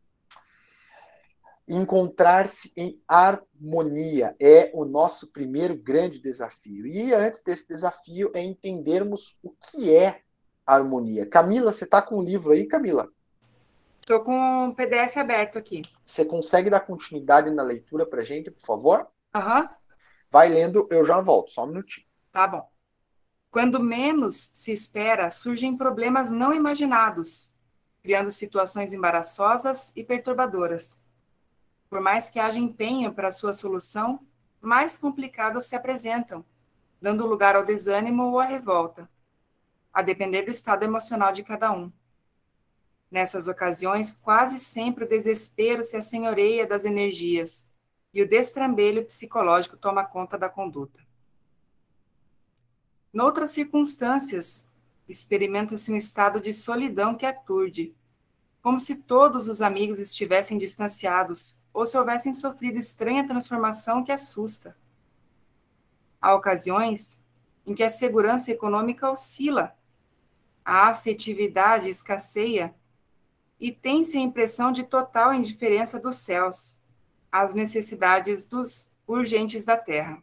encontrar-se 1.68 2.72
em 2.76 3.00
harmonia 3.06 4.34
é 4.40 4.70
o 4.74 4.84
nosso 4.84 5.32
primeiro 5.32 5.76
grande 5.76 6.18
desafio. 6.18 6.86
E 6.86 7.14
antes 7.14 7.42
desse 7.42 7.68
desafio 7.68 8.32
é 8.34 8.42
entendermos 8.42 9.38
o 9.42 9.50
que 9.50 9.94
é 9.94 10.22
harmonia. 10.66 11.24
Camila, 11.26 11.72
você 11.72 11.84
está 11.84 12.02
com 12.02 12.16
o 12.16 12.22
livro 12.22 12.52
aí, 12.52 12.66
Camila? 12.66 13.08
Estou 14.00 14.24
com 14.24 14.68
o 14.68 14.74
PDF 14.74 15.16
aberto 15.16 15.56
aqui. 15.56 15.82
Você 16.04 16.24
consegue 16.24 16.68
dar 16.68 16.80
continuidade 16.80 17.50
na 17.50 17.62
leitura 17.62 18.04
para 18.04 18.24
gente, 18.24 18.50
por 18.50 18.66
favor? 18.66 19.06
Aham. 19.32 19.62
Uhum. 19.62 19.68
Vai 20.32 20.48
lendo, 20.48 20.88
eu 20.90 21.04
já 21.04 21.20
volto, 21.20 21.50
só 21.50 21.64
um 21.64 21.68
minutinho. 21.68 22.06
Tá 22.32 22.46
bom. 22.46 22.68
Quando 23.50 23.80
menos 23.80 24.48
se 24.52 24.72
espera, 24.72 25.28
surgem 25.28 25.76
problemas 25.76 26.30
não 26.30 26.54
imaginados, 26.54 27.52
criando 28.00 28.30
situações 28.30 28.92
embaraçosas 28.92 29.92
e 29.96 30.04
perturbadoras. 30.04 31.04
Por 31.88 32.00
mais 32.00 32.28
que 32.28 32.38
haja 32.38 32.60
empenho 32.60 33.12
para 33.12 33.32
sua 33.32 33.52
solução, 33.52 34.20
mais 34.60 34.96
complicados 34.96 35.66
se 35.66 35.74
apresentam, 35.74 36.44
dando 37.02 37.26
lugar 37.26 37.56
ao 37.56 37.64
desânimo 37.64 38.22
ou 38.24 38.38
à 38.38 38.44
revolta, 38.44 39.10
a 39.92 40.00
depender 40.00 40.42
do 40.42 40.52
estado 40.52 40.84
emocional 40.84 41.32
de 41.32 41.42
cada 41.42 41.72
um. 41.72 41.90
Nessas 43.10 43.48
ocasiões, 43.48 44.12
quase 44.12 44.60
sempre 44.60 45.04
o 45.04 45.08
desespero 45.08 45.82
se 45.82 45.96
assenhoreia 45.96 46.64
das 46.64 46.84
energias 46.84 47.68
e 48.14 48.22
o 48.22 48.28
destrambelho 48.28 49.04
psicológico 49.04 49.76
toma 49.76 50.04
conta 50.04 50.38
da 50.38 50.48
conduta. 50.48 51.09
Noutras 53.12 53.50
circunstâncias, 53.50 54.70
experimenta-se 55.08 55.90
um 55.90 55.96
estado 55.96 56.40
de 56.40 56.52
solidão 56.52 57.16
que 57.16 57.26
aturde, 57.26 57.92
como 58.62 58.78
se 58.78 59.02
todos 59.02 59.48
os 59.48 59.60
amigos 59.60 59.98
estivessem 59.98 60.56
distanciados 60.56 61.56
ou 61.72 61.84
se 61.84 61.98
houvessem 61.98 62.32
sofrido 62.32 62.78
estranha 62.78 63.26
transformação 63.26 64.04
que 64.04 64.12
assusta. 64.12 64.76
Há 66.20 66.34
ocasiões 66.34 67.24
em 67.66 67.74
que 67.74 67.82
a 67.82 67.90
segurança 67.90 68.52
econômica 68.52 69.10
oscila, 69.10 69.76
a 70.64 70.88
afetividade 70.88 71.88
escasseia 71.88 72.74
e 73.58 73.72
tem-se 73.72 74.16
a 74.16 74.20
impressão 74.20 74.70
de 74.70 74.84
total 74.84 75.34
indiferença 75.34 75.98
dos 75.98 76.16
céus 76.16 76.78
às 77.32 77.54
necessidades 77.54 78.46
dos 78.46 78.92
urgentes 79.06 79.64
da 79.64 79.76
terra. 79.76 80.22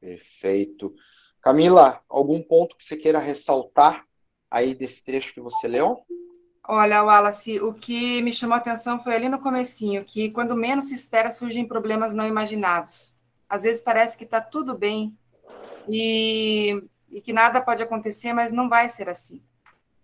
Perfeito. 0.00 0.94
Camila, 1.40 2.00
algum 2.08 2.42
ponto 2.42 2.76
que 2.76 2.84
você 2.84 2.96
queira 2.96 3.18
ressaltar 3.18 4.04
aí 4.50 4.74
desse 4.74 5.04
trecho 5.04 5.34
que 5.34 5.40
você 5.40 5.68
leu? 5.68 6.04
Olha, 6.66 7.02
Wallace, 7.02 7.60
o 7.60 7.72
que 7.72 8.20
me 8.20 8.32
chamou 8.32 8.54
a 8.54 8.58
atenção 8.58 9.02
foi 9.02 9.14
ali 9.14 9.28
no 9.28 9.40
comecinho, 9.40 10.04
que 10.04 10.30
quando 10.30 10.54
menos 10.54 10.88
se 10.88 10.94
espera 10.94 11.30
surgem 11.30 11.66
problemas 11.66 12.12
não 12.12 12.26
imaginados. 12.26 13.16
Às 13.48 13.62
vezes 13.62 13.80
parece 13.80 14.18
que 14.18 14.24
está 14.24 14.40
tudo 14.40 14.76
bem 14.76 15.16
e, 15.88 16.82
e, 17.10 17.22
que 17.22 17.32
nada 17.32 17.62
pode 17.62 17.82
acontecer, 17.82 18.34
mas 18.34 18.52
não 18.52 18.68
vai 18.68 18.88
ser 18.90 19.08
assim. 19.08 19.42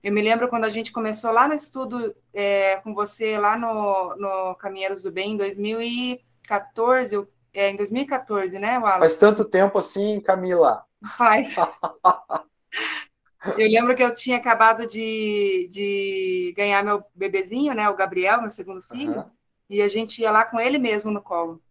Eu 0.02 0.12
me 0.12 0.22
lembro 0.22 0.48
quando 0.48 0.64
a 0.64 0.70
gente 0.70 0.90
começou 0.90 1.30
lá 1.30 1.46
no 1.46 1.54
estudo 1.54 2.14
é, 2.32 2.76
com 2.76 2.94
você, 2.94 3.36
lá 3.36 3.58
no, 3.58 4.16
no 4.16 4.54
Caminheiros 4.54 5.02
do 5.02 5.12
Bem, 5.12 5.32
em 5.32 5.36
2014, 5.36 7.14
eu 7.14 7.28
é, 7.54 7.70
em 7.70 7.76
2014, 7.76 8.58
né, 8.58 8.78
Wallace? 8.78 9.00
Faz 9.00 9.16
tanto 9.16 9.44
tempo 9.44 9.78
assim, 9.78 10.20
Camila. 10.20 10.84
Faz. 11.16 11.54
eu 13.56 13.68
lembro 13.68 13.94
que 13.94 14.02
eu 14.02 14.12
tinha 14.12 14.36
acabado 14.36 14.86
de, 14.86 15.68
de 15.70 16.52
ganhar 16.56 16.82
meu 16.82 17.04
bebezinho, 17.14 17.72
né, 17.72 17.88
o 17.88 17.96
Gabriel, 17.96 18.40
meu 18.40 18.50
segundo 18.50 18.82
filho, 18.82 19.18
uhum. 19.18 19.30
e 19.70 19.80
a 19.80 19.88
gente 19.88 20.20
ia 20.20 20.32
lá 20.32 20.44
com 20.44 20.58
ele 20.58 20.78
mesmo 20.78 21.12
no 21.12 21.22
colo. 21.22 21.62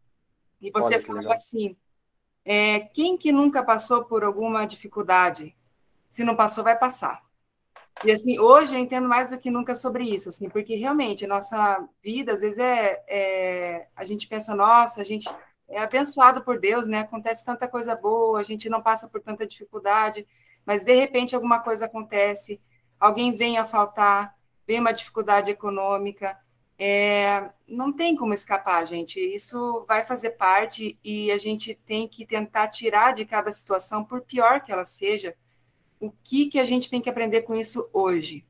E 0.61 0.71
você 0.71 1.01
falava 1.01 1.33
assim, 1.33 1.75
é, 2.45 2.79
quem 2.79 3.17
que 3.17 3.33
nunca 3.33 3.61
passou 3.61 4.05
por 4.05 4.23
alguma 4.23 4.65
dificuldade? 4.65 5.53
Se 6.09 6.23
não 6.23 6.37
passou, 6.37 6.63
vai 6.63 6.79
passar. 6.79 7.21
E 8.05 8.11
assim, 8.11 8.39
hoje 8.39 8.73
eu 8.73 8.79
entendo 8.79 9.07
mais 9.07 9.29
do 9.29 9.37
que 9.37 9.51
nunca 9.51 9.75
sobre 9.75 10.03
isso, 10.03 10.29
assim, 10.29 10.49
porque 10.49 10.75
realmente 10.75 11.25
a 11.25 11.27
nossa 11.27 11.87
vida, 12.01 12.33
às 12.33 12.41
vezes, 12.41 12.59
é, 12.59 13.03
é 13.07 13.87
a 13.95 14.03
gente 14.03 14.27
pensa, 14.27 14.55
nossa, 14.55 15.01
a 15.01 15.03
gente 15.03 15.29
é 15.67 15.79
abençoado 15.79 16.43
por 16.43 16.59
Deus, 16.59 16.87
né? 16.87 16.99
Acontece 16.99 17.45
tanta 17.45 17.67
coisa 17.67 17.95
boa, 17.95 18.39
a 18.39 18.43
gente 18.43 18.69
não 18.69 18.81
passa 18.81 19.07
por 19.07 19.21
tanta 19.21 19.47
dificuldade, 19.47 20.27
mas 20.65 20.83
de 20.83 20.93
repente 20.93 21.35
alguma 21.35 21.59
coisa 21.59 21.85
acontece, 21.85 22.61
alguém 22.99 23.35
vem 23.35 23.57
a 23.57 23.65
faltar, 23.65 24.35
vem 24.65 24.79
uma 24.79 24.93
dificuldade 24.93 25.51
econômica, 25.51 26.37
é, 26.77 27.49
não 27.67 27.93
tem 27.93 28.15
como 28.15 28.33
escapar, 28.33 28.85
gente. 28.85 29.19
Isso 29.19 29.85
vai 29.87 30.03
fazer 30.03 30.31
parte 30.31 30.99
e 31.03 31.31
a 31.31 31.37
gente 31.37 31.75
tem 31.85 32.07
que 32.07 32.25
tentar 32.25 32.67
tirar 32.67 33.13
de 33.13 33.25
cada 33.25 33.51
situação, 33.51 34.03
por 34.03 34.21
pior 34.21 34.61
que 34.61 34.71
ela 34.71 34.85
seja, 34.85 35.35
o 35.99 36.11
que, 36.23 36.47
que 36.47 36.59
a 36.59 36.65
gente 36.65 36.89
tem 36.89 37.01
que 37.01 37.09
aprender 37.09 37.43
com 37.43 37.55
isso 37.55 37.87
hoje. 37.93 38.45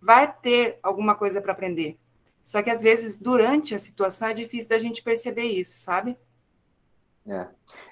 Vai 0.00 0.32
ter 0.32 0.78
alguma 0.82 1.14
coisa 1.14 1.40
para 1.40 1.52
aprender. 1.52 1.98
Só 2.44 2.62
que 2.62 2.70
às 2.70 2.82
vezes, 2.82 3.18
durante 3.18 3.74
a 3.74 3.78
situação, 3.78 4.28
é 4.28 4.34
difícil 4.34 4.68
da 4.68 4.78
gente 4.78 5.02
perceber 5.02 5.44
isso, 5.44 5.78
sabe? 5.78 6.16
É, 7.26 7.46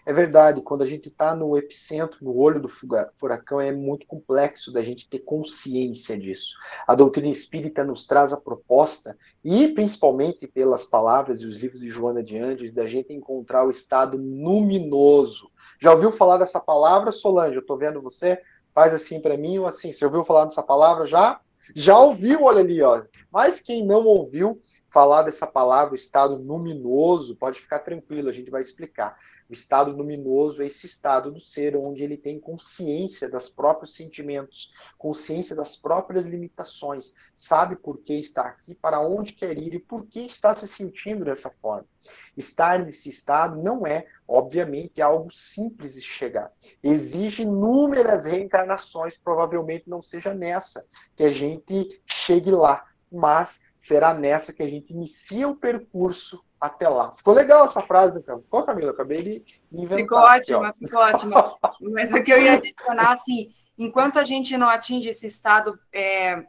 é 0.05 0.13
verdade, 0.13 0.61
quando 0.61 0.83
a 0.83 0.87
gente 0.87 1.09
está 1.09 1.35
no 1.35 1.57
epicentro, 1.57 2.23
no 2.23 2.37
olho 2.37 2.61
do 2.61 2.69
furacão, 2.69 3.59
é 3.59 3.73
muito 3.73 4.07
complexo 4.07 4.71
da 4.71 4.83
gente 4.83 5.09
ter 5.09 5.21
consciência 5.21 6.19
disso. 6.19 6.55
A 6.87 6.95
doutrina 6.95 7.29
espírita 7.29 7.83
nos 7.83 8.07
traz 8.07 8.31
a 8.31 8.37
proposta, 8.37 9.17
e 9.43 9.69
principalmente 9.69 10.47
pelas 10.47 10.85
palavras 10.85 11.41
e 11.41 11.47
os 11.47 11.57
livros 11.57 11.81
de 11.81 11.89
Joana 11.89 12.23
de 12.23 12.37
Andes, 12.37 12.75
da 12.75 12.87
gente 12.87 13.11
encontrar 13.15 13.67
o 13.67 13.71
estado 13.71 14.19
luminoso. 14.19 15.51
Já 15.81 15.93
ouviu 15.93 16.13
falar 16.13 16.37
dessa 16.37 16.61
palavra, 16.61 17.11
Solange? 17.11 17.57
Eu 17.57 17.63
estou 17.63 17.79
vendo 17.79 18.03
você, 18.03 18.39
faz 18.75 18.93
assim 18.93 19.19
para 19.19 19.39
mim, 19.39 19.59
ou 19.59 19.67
assim, 19.67 19.93
você 19.93 20.05
ouviu 20.05 20.25
falar 20.25 20.45
dessa 20.45 20.63
palavra 20.63 21.07
já? 21.07 21.41
Já 21.75 21.99
ouviu, 21.99 22.45
olha 22.45 22.61
ali, 22.61 22.83
ó. 22.83 23.03
Mas 23.31 23.61
quem 23.61 23.85
não 23.85 24.05
ouviu 24.05 24.61
falar 24.91 25.23
dessa 25.23 25.47
palavra, 25.47 25.95
estado 25.95 26.37
luminoso, 26.37 27.37
pode 27.37 27.61
ficar 27.61 27.79
tranquilo, 27.79 28.29
a 28.29 28.33
gente 28.33 28.51
vai 28.51 28.61
explicar. 28.61 29.17
O 29.53 29.55
estado 29.55 29.93
luminoso 29.93 30.63
é 30.63 30.67
esse 30.67 30.87
estado 30.87 31.31
do 31.31 31.39
ser 31.39 31.77
onde 31.77 32.03
ele 32.03 32.17
tem 32.17 32.41
consciência 32.41 33.29
dos 33.29 33.51
próprios 33.51 33.95
sentimentos, 33.95 34.73
consciência 34.97 35.55
das 35.55 35.77
próprias 35.77 36.25
limitações, 36.25 37.13
sabe 37.37 37.77
por 37.77 37.99
que 37.99 38.15
está 38.15 38.45
aqui, 38.47 38.75
para 38.75 38.99
onde 38.99 39.35
quer 39.35 39.59
ir 39.59 39.75
e 39.75 39.79
por 39.79 40.07
que 40.07 40.21
está 40.21 40.55
se 40.55 40.67
sentindo 40.67 41.27
dessa 41.27 41.51
forma. 41.51 41.87
Estar 42.35 42.79
nesse 42.79 43.11
estado 43.11 43.63
não 43.63 43.87
é, 43.87 44.07
obviamente, 44.27 45.03
algo 45.03 45.31
simples 45.31 45.93
de 45.93 46.01
chegar. 46.01 46.51
Exige 46.83 47.43
inúmeras 47.43 48.25
reencarnações, 48.25 49.19
provavelmente 49.19 49.85
não 49.87 50.01
seja 50.01 50.33
nessa 50.33 50.83
que 51.15 51.25
a 51.25 51.31
gente 51.31 52.01
chegue 52.07 52.51
lá, 52.51 52.87
mas 53.13 53.61
será 53.79 54.15
nessa 54.15 54.51
que 54.51 54.63
a 54.63 54.69
gente 54.69 54.95
inicia 54.95 55.47
o 55.47 55.57
percurso 55.57 56.43
até 56.63 56.89
lá. 56.89 57.11
Ficou 57.11 57.35
legal 57.35 57.65
essa 57.65 57.81
frase, 57.81 58.15
né, 58.15 58.23
Ficou, 58.23 58.63
Camila? 58.63 58.91
Eu 58.91 58.95
acabei 58.95 59.21
de 59.21 59.45
inventar. 59.73 59.99
Ficou 59.99 60.19
ótima, 60.19 60.69
aqui, 60.69 60.79
ficou 60.79 61.01
ótima. 61.01 61.59
Mas 61.81 62.13
o 62.13 62.23
que 62.23 62.33
eu 62.33 62.41
ia 62.41 62.53
adicionar, 62.53 63.11
assim, 63.11 63.53
enquanto 63.77 64.21
a 64.21 64.23
gente 64.23 64.57
não 64.57 64.69
atinge 64.69 65.09
esse 65.09 65.27
estado 65.27 65.77
é, 65.93 66.47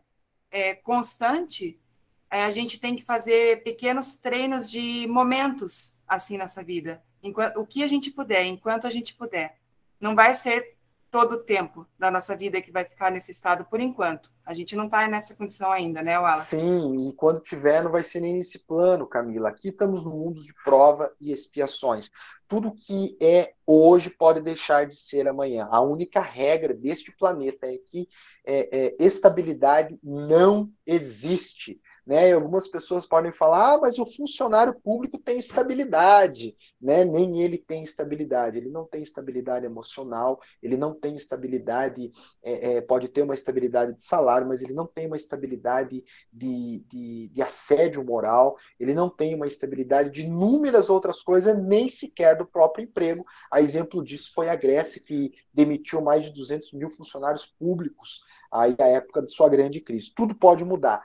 é, 0.52 0.76
constante, 0.76 1.82
é, 2.30 2.44
a 2.44 2.52
gente 2.52 2.80
tem 2.80 2.96
que 2.96 3.04
fazer 3.04 3.64
pequenos 3.64 4.16
treinos 4.16 4.70
de 4.70 5.08
momentos, 5.08 5.96
assim, 6.08 6.38
nessa 6.38 6.64
vida. 6.64 7.02
Enquanto, 7.24 7.60
o 7.60 7.66
que 7.66 7.84
a 7.84 7.88
gente 7.88 8.12
puder, 8.12 8.46
enquanto 8.46 8.86
a 8.86 8.92
gente 8.92 9.16
puder. 9.16 9.58
Não 10.00 10.14
vai 10.14 10.36
ser 10.36 10.73
todo 11.14 11.34
o 11.34 11.44
tempo 11.44 11.86
da 11.98 12.10
nossa 12.10 12.36
vida 12.36 12.60
que 12.60 12.72
vai 12.72 12.84
ficar 12.84 13.12
nesse 13.12 13.30
estado 13.30 13.66
por 13.66 13.80
enquanto. 13.80 14.32
A 14.44 14.52
gente 14.52 14.76
não 14.76 14.86
está 14.86 15.08
nessa 15.08 15.36
condição 15.36 15.72
ainda, 15.72 16.02
né, 16.02 16.18
Wallace? 16.18 16.60
Sim, 16.60 17.08
e 17.08 17.14
quando 17.14 17.40
tiver, 17.40 17.84
não 17.84 17.92
vai 17.92 18.02
ser 18.02 18.20
nem 18.20 18.34
nesse 18.34 18.66
plano, 18.66 19.06
Camila. 19.06 19.50
Aqui 19.50 19.68
estamos 19.70 20.04
no 20.04 20.10
mundo 20.10 20.42
de 20.42 20.52
prova 20.64 21.14
e 21.22 21.32
expiações. 21.32 22.10
Tudo 22.48 22.74
que 22.74 23.16
é 23.22 23.54
hoje 23.64 24.10
pode 24.10 24.42
deixar 24.42 24.88
de 24.88 25.00
ser 25.00 25.28
amanhã. 25.28 25.68
A 25.70 25.82
única 25.82 26.20
regra 26.20 26.74
deste 26.74 27.16
planeta 27.16 27.68
é 27.68 27.78
que 27.78 28.10
é, 28.44 28.86
é, 28.88 28.96
estabilidade 29.00 30.00
não 30.02 30.72
existe. 30.84 31.80
Né? 32.06 32.30
E 32.30 32.32
algumas 32.34 32.68
pessoas 32.68 33.06
podem 33.06 33.32
falar, 33.32 33.74
ah, 33.74 33.78
mas 33.78 33.98
o 33.98 34.06
funcionário 34.06 34.74
público 34.84 35.18
tem 35.18 35.38
estabilidade, 35.40 36.56
né? 36.82 37.06
Nem 37.06 37.42
ele 37.42 37.58
tem 37.58 37.82
estabilidade, 37.82 38.58
ele 38.58 38.70
não 38.70 38.86
tem 38.86 39.02
estabilidade 39.02 39.66
emocional, 39.66 40.40
ele 40.62 40.76
não 40.76 40.94
tem 40.94 41.16
estabilidade, 41.16 42.12
é, 42.44 42.76
é, 42.76 42.82
pode 42.82 43.08
ter 43.08 43.22
uma 43.22 43.34
estabilidade 43.34 43.94
de 43.94 44.04
salário, 44.04 44.48
mas 44.48 44.62
ele 44.62 44.74
não 44.74 44.86
tem 44.86 45.08
uma 45.08 45.16
estabilidade 45.16 46.04
de, 46.32 46.84
de, 46.90 47.30
de 47.30 47.42
assédio 47.42 48.04
moral, 48.04 48.58
ele 48.78 48.94
não 48.94 49.10
tem 49.10 49.34
uma 49.34 49.48
estabilidade 49.48 50.10
de 50.10 50.24
inúmeras 50.24 50.90
outras 50.90 51.24
coisas, 51.24 51.58
nem 51.58 51.88
sequer 51.88 52.36
do 52.36 52.46
próprio 52.46 52.84
emprego. 52.84 53.26
A 53.50 53.62
exemplo 53.62 54.04
disso 54.04 54.32
foi 54.34 54.50
a 54.50 54.56
Grécia, 54.56 55.02
que 55.02 55.32
demitiu 55.54 56.02
mais 56.02 56.26
de 56.26 56.32
200 56.32 56.74
mil 56.74 56.90
funcionários 56.90 57.46
públicos 57.46 58.24
aí 58.52 58.76
à 58.80 58.88
época 58.88 59.22
de 59.22 59.32
sua 59.32 59.50
grande 59.50 59.80
crise. 59.80 60.14
Tudo 60.14 60.36
pode 60.36 60.64
mudar. 60.64 61.02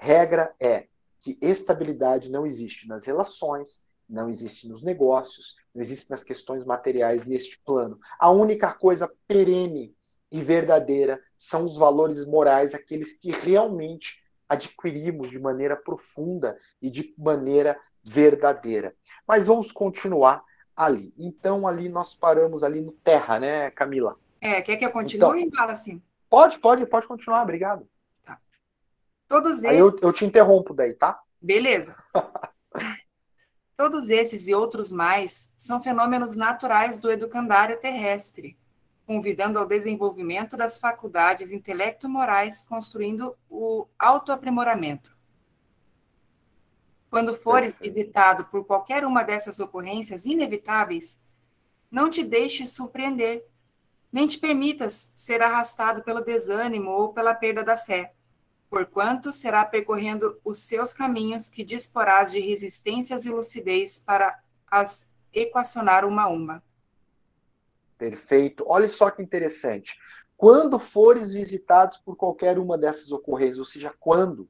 Regra 0.00 0.54
é 0.58 0.86
que 1.20 1.38
estabilidade 1.42 2.30
não 2.30 2.46
existe 2.46 2.88
nas 2.88 3.04
relações, 3.04 3.84
não 4.08 4.30
existe 4.30 4.66
nos 4.66 4.82
negócios, 4.82 5.56
não 5.74 5.82
existe 5.82 6.10
nas 6.10 6.24
questões 6.24 6.64
materiais 6.64 7.26
neste 7.26 7.60
plano. 7.66 7.98
A 8.18 8.30
única 8.30 8.72
coisa 8.72 9.12
perene 9.28 9.94
e 10.32 10.42
verdadeira 10.42 11.20
são 11.38 11.66
os 11.66 11.76
valores 11.76 12.26
morais, 12.26 12.74
aqueles 12.74 13.18
que 13.18 13.30
realmente 13.30 14.18
adquirimos 14.48 15.28
de 15.28 15.38
maneira 15.38 15.76
profunda 15.76 16.58
e 16.80 16.90
de 16.90 17.14
maneira 17.18 17.78
verdadeira. 18.02 18.96
Mas 19.28 19.46
vamos 19.46 19.70
continuar 19.70 20.42
ali. 20.74 21.12
Então, 21.18 21.66
ali 21.66 21.90
nós 21.90 22.14
paramos 22.14 22.62
ali 22.62 22.80
no 22.80 22.92
terra, 22.92 23.38
né, 23.38 23.70
Camila? 23.72 24.16
É, 24.40 24.62
quer 24.62 24.78
que 24.78 24.84
eu 24.86 24.90
continue? 24.90 25.42
Então, 25.42 25.58
Fala 25.58 25.72
assim. 25.72 26.00
Pode, 26.30 26.58
pode, 26.58 26.86
pode 26.86 27.06
continuar, 27.06 27.42
obrigado. 27.42 27.86
Todos 29.30 29.62
esses. 29.62 29.66
Aí 29.66 29.78
eu, 29.78 29.96
eu 30.02 30.12
te 30.12 30.24
interrompo 30.24 30.74
daí, 30.74 30.92
tá? 30.92 31.22
Beleza. 31.40 31.96
Todos 33.76 34.10
esses 34.10 34.48
e 34.48 34.54
outros 34.54 34.90
mais 34.90 35.54
são 35.56 35.80
fenômenos 35.80 36.34
naturais 36.34 36.98
do 36.98 37.08
educandário 37.08 37.78
terrestre, 37.78 38.58
convidando 39.06 39.56
ao 39.56 39.66
desenvolvimento 39.66 40.56
das 40.56 40.78
faculdades 40.78 41.52
intelecto-morais, 41.52 42.64
construindo 42.64 43.36
o 43.48 43.86
autoaprimoramento. 43.96 45.16
Quando 47.08 47.36
fores 47.36 47.78
visitado 47.78 48.46
por 48.46 48.64
qualquer 48.64 49.04
uma 49.04 49.22
dessas 49.22 49.60
ocorrências 49.60 50.26
inevitáveis, 50.26 51.22
não 51.88 52.10
te 52.10 52.24
deixes 52.24 52.72
surpreender, 52.72 53.46
nem 54.12 54.26
te 54.26 54.38
permitas 54.38 55.12
ser 55.14 55.40
arrastado 55.40 56.02
pelo 56.02 56.20
desânimo 56.20 56.90
ou 56.90 57.12
pela 57.12 57.32
perda 57.32 57.62
da 57.62 57.76
fé, 57.76 58.12
porquanto 58.70 59.32
será 59.32 59.64
percorrendo 59.64 60.40
os 60.44 60.62
seus 60.62 60.92
caminhos 60.92 61.50
que 61.50 61.64
disporás 61.64 62.30
de 62.30 62.38
resistências 62.38 63.26
e 63.26 63.30
lucidez 63.30 63.98
para 63.98 64.40
as 64.70 65.12
equacionar 65.32 66.04
uma 66.04 66.22
a 66.22 66.28
uma. 66.28 66.62
Perfeito. 67.98 68.64
Olha 68.66 68.88
só 68.88 69.10
que 69.10 69.20
interessante. 69.20 69.98
Quando 70.36 70.78
fores 70.78 71.32
visitados 71.32 71.98
por 71.98 72.16
qualquer 72.16 72.58
uma 72.58 72.78
dessas 72.78 73.12
ocorrências, 73.12 73.58
ou 73.58 73.64
seja, 73.64 73.92
quando? 73.98 74.48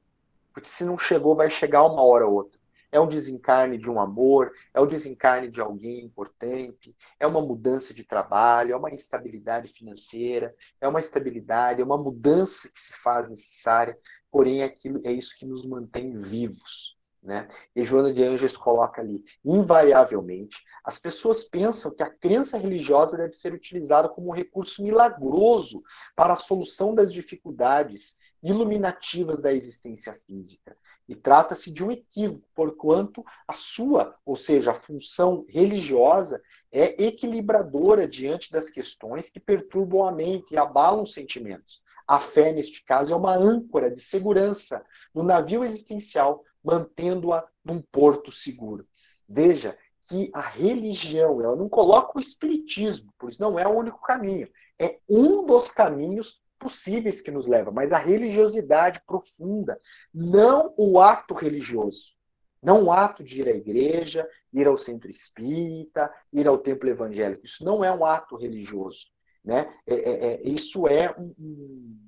Porque 0.53 0.69
se 0.69 0.85
não 0.85 0.97
chegou, 0.97 1.35
vai 1.35 1.49
chegar 1.49 1.83
uma 1.83 2.03
hora 2.03 2.25
ou 2.25 2.35
outra. 2.35 2.59
É 2.91 2.99
um 2.99 3.07
desencarne 3.07 3.77
de 3.77 3.89
um 3.89 3.99
amor, 3.99 4.51
é 4.73 4.81
o 4.81 4.85
desencarne 4.85 5.49
de 5.49 5.61
alguém 5.61 6.03
importante, 6.03 6.95
é 7.19 7.25
uma 7.25 7.41
mudança 7.41 7.93
de 7.93 8.03
trabalho, 8.03 8.73
é 8.73 8.75
uma 8.75 8.91
instabilidade 8.91 9.69
financeira, 9.69 10.53
é 10.79 10.87
uma 10.87 10.99
estabilidade, 10.99 11.81
é 11.81 11.85
uma 11.85 11.97
mudança 11.97 12.69
que 12.73 12.79
se 12.79 12.93
faz 12.93 13.29
necessária, 13.29 13.97
porém 14.29 14.63
aquilo, 14.63 15.01
é 15.03 15.11
isso 15.11 15.37
que 15.37 15.45
nos 15.45 15.65
mantém 15.65 16.19
vivos. 16.19 16.97
Né? 17.23 17.47
E 17.75 17.83
Joana 17.83 18.11
de 18.11 18.23
Anjos 18.23 18.57
coloca 18.57 18.99
ali, 18.99 19.23
invariavelmente, 19.45 20.57
as 20.83 20.97
pessoas 20.97 21.43
pensam 21.43 21.91
que 21.91 22.01
a 22.01 22.09
crença 22.09 22.57
religiosa 22.57 23.15
deve 23.15 23.33
ser 23.33 23.53
utilizada 23.53 24.09
como 24.09 24.29
um 24.29 24.33
recurso 24.33 24.83
milagroso 24.83 25.83
para 26.15 26.33
a 26.33 26.37
solução 26.37 26.95
das 26.95 27.13
dificuldades 27.13 28.19
iluminativas 28.43 29.41
da 29.41 29.53
existência 29.53 30.13
física. 30.13 30.75
E 31.07 31.15
trata-se 31.15 31.71
de 31.71 31.83
um 31.83 31.91
equívoco, 31.91 32.47
porquanto 32.55 33.23
a 33.47 33.53
sua, 33.53 34.15
ou 34.25 34.35
seja, 34.35 34.71
a 34.71 34.75
função 34.75 35.45
religiosa, 35.47 36.41
é 36.71 37.03
equilibradora 37.03 38.07
diante 38.07 38.51
das 38.51 38.69
questões 38.69 39.29
que 39.29 39.39
perturbam 39.39 40.07
a 40.07 40.11
mente 40.11 40.53
e 40.53 40.57
abalam 40.57 41.03
os 41.03 41.13
sentimentos. 41.13 41.83
A 42.07 42.19
fé, 42.19 42.51
neste 42.51 42.83
caso, 42.83 43.13
é 43.13 43.15
uma 43.15 43.35
âncora 43.35 43.89
de 43.89 44.01
segurança 44.01 44.83
no 45.13 45.23
navio 45.23 45.63
existencial 45.63 46.43
mantendo-a 46.63 47.45
num 47.63 47.81
porto 47.81 48.31
seguro. 48.31 48.87
Veja 49.27 49.77
que 50.07 50.29
a 50.33 50.41
religião, 50.41 51.41
ela 51.41 51.55
não 51.55 51.69
coloca 51.69 52.17
o 52.17 52.19
espiritismo, 52.19 53.13
por 53.17 53.29
isso 53.29 53.41
não 53.41 53.57
é 53.57 53.67
o 53.67 53.77
único 53.77 54.01
caminho. 54.01 54.49
É 54.79 54.99
um 55.07 55.45
dos 55.45 55.69
caminhos 55.69 56.40
possíveis 56.61 57.21
que 57.21 57.31
nos 57.31 57.47
leva, 57.47 57.71
mas 57.71 57.91
a 57.91 57.97
religiosidade 57.97 59.01
profunda, 59.05 59.81
não 60.13 60.73
o 60.77 60.99
ato 60.99 61.33
religioso. 61.33 62.13
Não 62.61 62.83
o 62.83 62.91
ato 62.91 63.23
de 63.23 63.41
ir 63.41 63.47
à 63.47 63.51
igreja, 63.51 64.29
ir 64.53 64.67
ao 64.67 64.77
centro 64.77 65.09
espírita, 65.09 66.13
ir 66.31 66.47
ao 66.47 66.59
templo 66.59 66.87
evangélico. 66.87 67.43
Isso 67.43 67.65
não 67.65 67.83
é 67.83 67.91
um 67.91 68.05
ato 68.05 68.35
religioso. 68.35 69.07
Né? 69.43 69.73
É, 69.87 69.95
é, 69.95 70.25
é, 70.33 70.41
isso 70.47 70.87
é, 70.87 71.11
um, 71.17 71.99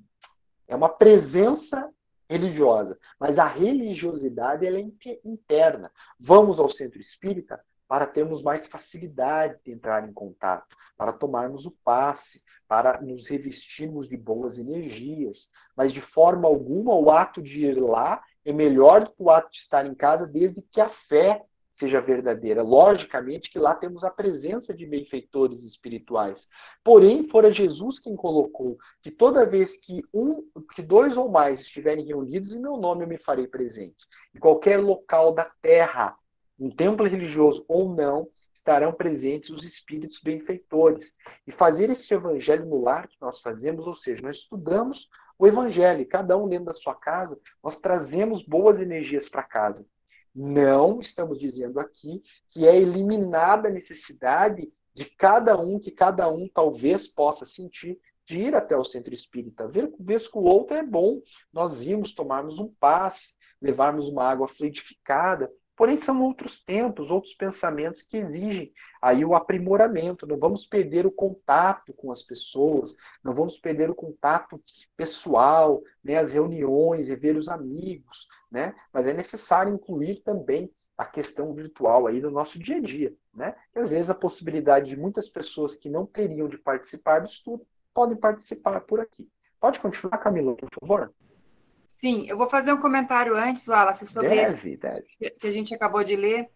é 0.68 0.76
uma 0.76 0.88
presença 0.88 1.92
religiosa, 2.30 2.96
mas 3.18 3.38
a 3.38 3.46
religiosidade 3.46 4.64
ela 4.64 4.78
é 4.78 5.20
interna. 5.24 5.90
Vamos 6.18 6.60
ao 6.60 6.68
centro 6.68 7.00
espírita 7.00 7.60
para 7.86 8.06
termos 8.06 8.42
mais 8.42 8.66
facilidade 8.66 9.58
de 9.64 9.72
entrar 9.72 10.08
em 10.08 10.12
contato, 10.12 10.76
para 10.96 11.12
tomarmos 11.12 11.66
o 11.66 11.76
passe, 11.84 12.42
para 12.66 13.00
nos 13.00 13.26
revestirmos 13.26 14.08
de 14.08 14.16
boas 14.16 14.58
energias. 14.58 15.50
Mas 15.76 15.92
de 15.92 16.00
forma 16.00 16.48
alguma 16.48 16.94
o 16.94 17.10
ato 17.10 17.42
de 17.42 17.66
ir 17.66 17.80
lá 17.80 18.22
é 18.44 18.52
melhor 18.52 19.04
do 19.04 19.12
que 19.12 19.22
o 19.22 19.30
ato 19.30 19.50
de 19.50 19.58
estar 19.58 19.86
em 19.86 19.94
casa, 19.94 20.26
desde 20.26 20.62
que 20.62 20.80
a 20.80 20.88
fé 20.88 21.44
seja 21.74 22.00
verdadeira. 22.00 22.62
Logicamente 22.62 23.50
que 23.50 23.58
lá 23.58 23.74
temos 23.74 24.04
a 24.04 24.10
presença 24.10 24.72
de 24.72 24.86
benfeitores 24.86 25.64
espirituais. 25.64 26.48
Porém, 26.84 27.28
fora 27.28 27.52
Jesus 27.52 27.98
quem 27.98 28.14
colocou 28.14 28.78
que 29.02 29.10
toda 29.10 29.44
vez 29.44 29.76
que 29.76 30.02
um, 30.14 30.48
que 30.72 30.80
dois 30.80 31.16
ou 31.16 31.28
mais 31.28 31.60
estiverem 31.60 32.06
reunidos 32.06 32.54
em 32.54 32.60
meu 32.60 32.76
nome 32.76 33.04
eu 33.04 33.08
me 33.08 33.18
farei 33.18 33.48
presente. 33.48 34.06
Em 34.32 34.38
qualquer 34.38 34.80
local 34.80 35.34
da 35.34 35.50
terra, 35.60 36.16
um 36.58 36.70
templo 36.70 37.06
religioso 37.06 37.64
ou 37.68 37.94
não, 37.94 38.28
estarão 38.52 38.92
presentes 38.92 39.50
os 39.50 39.64
espíritos 39.64 40.20
benfeitores. 40.20 41.14
E 41.46 41.50
fazer 41.50 41.90
esse 41.90 42.12
evangelho 42.14 42.66
no 42.66 42.82
lar 42.82 43.08
que 43.08 43.16
nós 43.20 43.40
fazemos, 43.40 43.86
ou 43.86 43.94
seja, 43.94 44.22
nós 44.22 44.36
estudamos 44.36 45.08
o 45.38 45.46
evangelho, 45.46 46.06
cada 46.06 46.36
um 46.38 46.48
dentro 46.48 46.66
da 46.66 46.72
sua 46.72 46.94
casa, 46.94 47.38
nós 47.62 47.80
trazemos 47.80 48.42
boas 48.42 48.80
energias 48.80 49.28
para 49.28 49.42
casa. 49.42 49.84
Não 50.34 51.00
estamos 51.00 51.38
dizendo 51.38 51.80
aqui 51.80 52.22
que 52.50 52.66
é 52.66 52.76
eliminada 52.76 53.68
a 53.68 53.72
necessidade 53.72 54.72
de 54.94 55.04
cada 55.04 55.60
um, 55.60 55.78
que 55.78 55.90
cada 55.90 56.28
um 56.30 56.48
talvez 56.48 57.08
possa 57.08 57.44
sentir, 57.44 57.98
de 58.24 58.40
ir 58.40 58.54
até 58.54 58.76
o 58.76 58.84
centro 58.84 59.12
espírita. 59.12 59.68
Ver, 59.68 59.92
ver 59.98 60.20
que 60.20 60.38
o 60.38 60.42
outro 60.42 60.76
é 60.76 60.82
bom, 60.82 61.20
nós 61.52 61.82
irmos 61.82 62.14
tomarmos 62.14 62.58
um 62.58 62.68
passe, 62.80 63.34
levarmos 63.60 64.08
uma 64.08 64.24
água 64.24 64.48
fluidificada, 64.48 65.52
Porém, 65.76 65.96
são 65.96 66.22
outros 66.22 66.62
tempos, 66.62 67.10
outros 67.10 67.34
pensamentos 67.34 68.02
que 68.02 68.16
exigem 68.16 68.72
aí 69.02 69.24
o 69.24 69.34
aprimoramento. 69.34 70.26
Não 70.26 70.38
vamos 70.38 70.66
perder 70.66 71.04
o 71.04 71.10
contato 71.10 71.92
com 71.92 72.12
as 72.12 72.22
pessoas, 72.22 72.96
não 73.22 73.34
vamos 73.34 73.58
perder 73.58 73.90
o 73.90 73.94
contato 73.94 74.62
pessoal, 74.96 75.82
né, 76.02 76.16
as 76.16 76.30
reuniões, 76.30 77.08
rever 77.08 77.36
os 77.36 77.48
amigos, 77.48 78.28
né? 78.50 78.74
Mas 78.92 79.06
é 79.06 79.12
necessário 79.12 79.74
incluir 79.74 80.20
também 80.22 80.70
a 80.96 81.04
questão 81.04 81.52
virtual 81.52 82.06
aí 82.06 82.20
no 82.20 82.30
nosso 82.30 82.58
dia 82.58 82.76
a 82.76 82.80
dia, 82.80 83.12
né? 83.34 83.54
E 83.74 83.80
às 83.80 83.90
vezes 83.90 84.10
a 84.10 84.14
possibilidade 84.14 84.90
de 84.90 84.96
muitas 84.96 85.28
pessoas 85.28 85.74
que 85.74 85.90
não 85.90 86.06
teriam 86.06 86.48
de 86.48 86.56
participar 86.56 87.20
do 87.20 87.26
estudo 87.26 87.66
podem 87.92 88.16
participar 88.16 88.80
por 88.82 89.00
aqui. 89.00 89.28
Pode 89.60 89.80
continuar, 89.80 90.18
Camila, 90.18 90.54
por 90.54 90.68
favor? 90.80 91.12
Sim, 92.04 92.26
eu 92.28 92.36
vou 92.36 92.46
fazer 92.46 92.70
um 92.70 92.76
comentário 92.82 93.34
antes, 93.34 93.66
Wallace, 93.66 94.04
sobre 94.04 94.28
deve, 94.28 94.76
deve. 94.76 95.06
que 95.40 95.46
a 95.46 95.50
gente 95.50 95.74
acabou 95.74 96.04
de 96.04 96.14
ler, 96.14 96.50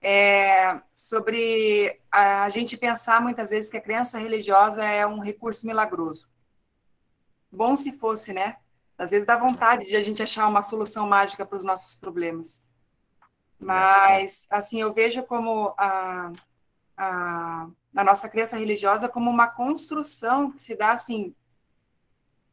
é, 0.00 0.80
sobre 0.94 2.00
a 2.08 2.48
gente 2.48 2.76
pensar 2.76 3.20
muitas 3.20 3.50
vezes 3.50 3.68
que 3.68 3.76
a 3.76 3.80
crença 3.80 4.16
religiosa 4.16 4.84
é 4.84 5.04
um 5.04 5.18
recurso 5.18 5.66
milagroso. 5.66 6.28
Bom 7.50 7.74
se 7.74 7.98
fosse, 7.98 8.32
né? 8.32 8.58
Às 8.96 9.10
vezes 9.10 9.26
dá 9.26 9.36
vontade 9.36 9.86
de 9.86 9.96
a 9.96 10.00
gente 10.00 10.22
achar 10.22 10.46
uma 10.46 10.62
solução 10.62 11.08
mágica 11.08 11.44
para 11.44 11.56
os 11.56 11.64
nossos 11.64 11.96
problemas. 11.96 12.64
Mas, 13.58 14.46
assim, 14.48 14.80
eu 14.80 14.92
vejo 14.92 15.24
como 15.24 15.74
a, 15.76 16.30
a, 16.96 17.66
a 17.96 18.04
nossa 18.04 18.28
crença 18.28 18.56
religiosa 18.56 19.08
como 19.08 19.28
uma 19.28 19.48
construção 19.48 20.52
que 20.52 20.62
se 20.62 20.76
dá, 20.76 20.92
assim, 20.92 21.34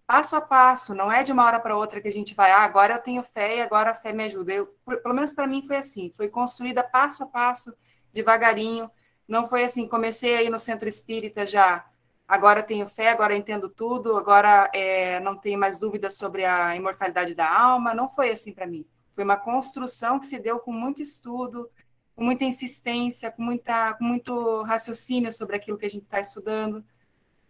passo 0.09 0.35
a 0.35 0.41
passo, 0.41 0.95
não 0.95 1.11
é 1.11 1.21
de 1.21 1.31
uma 1.31 1.45
hora 1.45 1.59
para 1.59 1.77
outra 1.77 2.01
que 2.01 2.07
a 2.07 2.11
gente 2.11 2.33
vai, 2.33 2.49
ah, 2.49 2.63
agora 2.63 2.95
eu 2.95 2.99
tenho 2.99 3.21
fé 3.21 3.57
e 3.57 3.61
agora 3.61 3.91
a 3.91 3.93
fé 3.93 4.11
me 4.11 4.23
ajuda. 4.23 4.51
Eu, 4.51 4.65
pelo 5.03 5.13
menos 5.13 5.33
para 5.33 5.45
mim 5.45 5.61
foi 5.61 5.75
assim, 5.75 6.09
foi 6.09 6.29
construída 6.29 6.83
passo 6.83 7.21
a 7.21 7.27
passo, 7.27 7.77
devagarinho. 8.11 8.89
Não 9.27 9.47
foi 9.47 9.63
assim, 9.63 9.87
comecei 9.87 10.35
aí 10.35 10.49
no 10.49 10.57
centro 10.57 10.89
espírita 10.89 11.45
já, 11.45 11.85
agora 12.27 12.63
tenho 12.63 12.87
fé, 12.87 13.11
agora 13.11 13.35
entendo 13.35 13.69
tudo, 13.69 14.17
agora 14.17 14.67
é, 14.73 15.19
não 15.19 15.37
tenho 15.37 15.59
mais 15.59 15.77
dúvidas 15.77 16.17
sobre 16.17 16.43
a 16.43 16.75
imortalidade 16.75 17.35
da 17.35 17.47
alma. 17.47 17.93
Não 17.93 18.09
foi 18.09 18.31
assim 18.31 18.51
para 18.51 18.65
mim. 18.65 18.83
Foi 19.13 19.23
uma 19.23 19.37
construção 19.37 20.17
que 20.19 20.25
se 20.25 20.39
deu 20.39 20.57
com 20.57 20.73
muito 20.73 21.03
estudo, 21.03 21.69
com 22.15 22.23
muita 22.23 22.45
insistência, 22.45 23.29
com, 23.29 23.43
muita, 23.43 23.93
com 23.93 24.05
muito 24.05 24.63
raciocínio 24.63 25.31
sobre 25.31 25.55
aquilo 25.55 25.77
que 25.77 25.85
a 25.85 25.89
gente 25.89 26.05
está 26.05 26.19
estudando, 26.19 26.83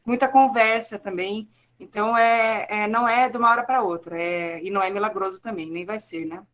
muita 0.06 0.28
conversa 0.28 1.00
também. 1.00 1.48
Então, 1.80 2.18
é, 2.18 2.68
é, 2.70 2.88
não 2.88 3.08
é 3.08 3.30
de 3.30 3.38
uma 3.38 3.50
hora 3.52 3.63
para 3.65 3.82
outra, 3.84 4.22
é, 4.22 4.62
e 4.63 4.70
não 4.70 4.82
é 4.82 4.89
milagroso 4.89 5.42
também, 5.42 5.65
nem 5.70 5.86
vai 5.86 6.00
ser, 6.00 6.26
né? 6.26 6.46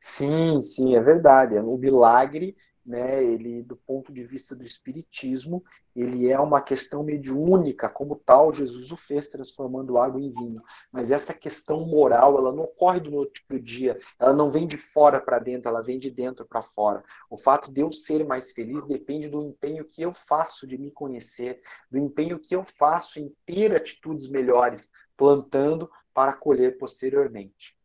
Sim, 0.00 0.60
sim, 0.62 0.94
é 0.96 1.00
verdade. 1.00 1.58
O 1.58 1.76
milagre 1.76 2.56
né, 2.88 3.22
ele, 3.22 3.62
do 3.62 3.76
ponto 3.76 4.10
de 4.10 4.24
vista 4.24 4.56
do 4.56 4.64
espiritismo, 4.64 5.62
ele 5.94 6.30
é 6.30 6.40
uma 6.40 6.62
questão 6.62 7.02
mediúnica, 7.02 7.86
como 7.86 8.16
tal, 8.16 8.52
Jesus 8.54 8.90
o 8.90 8.96
fez, 8.96 9.28
transformando 9.28 9.98
água 9.98 10.18
em 10.18 10.32
vinho. 10.32 10.62
Mas 10.90 11.10
essa 11.10 11.34
questão 11.34 11.84
moral, 11.84 12.38
ela 12.38 12.50
não 12.50 12.64
ocorre 12.64 12.98
do 12.98 13.10
noite 13.10 13.44
para 13.46 13.58
o 13.58 13.62
dia, 13.62 14.00
ela 14.18 14.32
não 14.32 14.50
vem 14.50 14.66
de 14.66 14.78
fora 14.78 15.20
para 15.20 15.38
dentro, 15.38 15.68
ela 15.68 15.82
vem 15.82 15.98
de 15.98 16.10
dentro 16.10 16.46
para 16.46 16.62
fora. 16.62 17.04
O 17.28 17.36
fato 17.36 17.70
de 17.70 17.82
eu 17.82 17.92
ser 17.92 18.24
mais 18.24 18.52
feliz 18.52 18.86
depende 18.86 19.28
do 19.28 19.42
empenho 19.42 19.84
que 19.84 20.00
eu 20.00 20.14
faço 20.14 20.66
de 20.66 20.78
me 20.78 20.90
conhecer, 20.90 21.60
do 21.90 21.98
empenho 21.98 22.38
que 22.38 22.56
eu 22.56 22.64
faço 22.64 23.20
em 23.20 23.30
ter 23.44 23.76
atitudes 23.76 24.28
melhores, 24.28 24.88
plantando 25.14 25.90
para 26.14 26.32
colher 26.32 26.78
posteriormente. 26.78 27.77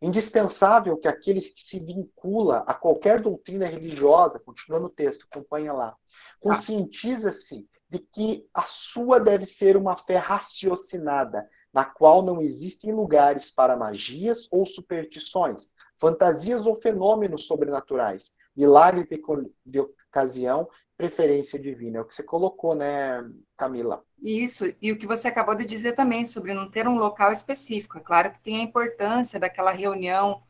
Indispensável 0.00 0.96
que 0.96 1.08
aqueles 1.08 1.48
que 1.48 1.62
se 1.62 1.78
vincula 1.78 2.64
a 2.66 2.74
qualquer 2.74 3.20
doutrina 3.20 3.66
religiosa, 3.66 4.38
continuando 4.38 4.86
o 4.86 4.90
texto, 4.90 5.26
acompanha 5.30 5.72
lá, 5.72 5.96
conscientiza-se 6.40 7.68
de 7.88 7.98
que 7.98 8.48
a 8.54 8.62
sua 8.62 9.18
deve 9.18 9.44
ser 9.44 9.76
uma 9.76 9.96
fé 9.96 10.16
raciocinada, 10.16 11.48
na 11.72 11.84
qual 11.84 12.22
não 12.22 12.40
existem 12.40 12.92
lugares 12.92 13.50
para 13.50 13.76
magias 13.76 14.48
ou 14.52 14.64
superstições, 14.64 15.72
fantasias 15.96 16.66
ou 16.66 16.74
fenômenos 16.76 17.46
sobrenaturais, 17.46 18.36
milagres 18.56 19.08
de, 19.08 19.20
de 19.66 19.80
ocasião 19.80 20.68
preferência 21.00 21.58
divina. 21.58 21.96
É 21.96 22.00
o 22.02 22.04
que 22.04 22.14
você 22.14 22.22
colocou, 22.22 22.74
né, 22.74 23.26
Camila? 23.56 24.04
Isso, 24.22 24.66
e 24.82 24.92
o 24.92 24.98
que 24.98 25.06
você 25.06 25.28
acabou 25.28 25.54
de 25.54 25.64
dizer 25.64 25.92
também 25.92 26.26
sobre 26.26 26.52
não 26.52 26.70
ter 26.70 26.86
um 26.86 26.98
local 26.98 27.32
específico. 27.32 27.96
É 27.96 28.02
claro 28.02 28.30
que 28.30 28.40
tem 28.40 28.60
a 28.60 28.62
importância 28.62 29.40
daquela 29.40 29.70
reunião 29.70 30.42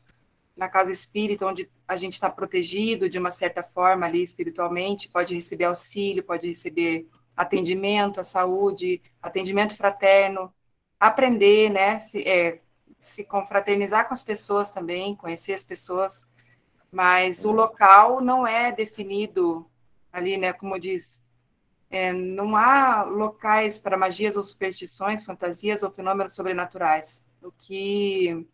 na 0.53 0.67
casa 0.67 0.91
espírita, 0.91 1.47
onde 1.47 1.71
a 1.87 1.95
gente 1.95 2.13
está 2.13 2.29
protegido 2.29 3.07
de 3.07 3.17
uma 3.17 3.31
certa 3.31 3.63
forma 3.63 4.05
ali 4.05 4.21
espiritualmente, 4.21 5.07
pode 5.07 5.33
receber 5.33 5.63
auxílio, 5.63 6.21
pode 6.21 6.47
receber 6.47 7.07
atendimento 7.35 8.19
à 8.19 8.23
saúde, 8.23 9.01
atendimento 9.21 9.77
fraterno, 9.77 10.53
aprender, 10.99 11.69
né, 11.69 11.97
se, 11.99 12.27
é, 12.27 12.59
se 12.99 13.23
confraternizar 13.23 14.05
com 14.05 14.13
as 14.13 14.21
pessoas 14.21 14.69
também, 14.69 15.15
conhecer 15.15 15.53
as 15.53 15.63
pessoas, 15.63 16.27
mas 16.91 17.45
o 17.45 17.53
local 17.53 18.19
não 18.19 18.45
é 18.45 18.69
definido 18.73 19.65
ali, 20.11 20.37
né, 20.37 20.53
como 20.53 20.79
diz, 20.79 21.25
é, 21.89 22.13
não 22.13 22.55
há 22.55 23.03
locais 23.03 23.77
para 23.77 23.97
magias 23.97 24.37
ou 24.37 24.43
superstições, 24.43 25.25
fantasias 25.25 25.83
ou 25.83 25.91
fenômenos 25.91 26.35
sobrenaturais. 26.35 27.25
O 27.41 27.51
que 27.51 28.47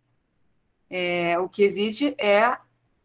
é, 0.90 1.38
o 1.40 1.50
que 1.50 1.64
existe 1.64 2.16
é 2.18 2.58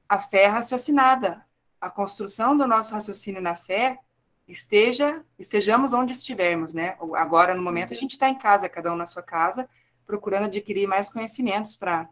a 0.08 0.18
fé 0.18 0.46
raciocinada, 0.46 1.44
a 1.80 1.90
construção 1.90 2.56
do 2.56 2.66
nosso 2.66 2.94
raciocínio 2.94 3.42
na 3.42 3.54
fé 3.54 3.98
esteja 4.46 5.24
estejamos 5.38 5.92
onde 5.92 6.12
estivermos, 6.12 6.72
né? 6.74 6.96
Agora 7.14 7.54
no 7.54 7.62
momento 7.62 7.92
a 7.92 7.96
gente 7.96 8.12
está 8.12 8.28
em 8.28 8.38
casa, 8.38 8.68
cada 8.68 8.92
um 8.92 8.96
na 8.96 9.06
sua 9.06 9.22
casa, 9.22 9.68
procurando 10.06 10.44
adquirir 10.44 10.86
mais 10.86 11.10
conhecimentos 11.10 11.74
para 11.74 12.08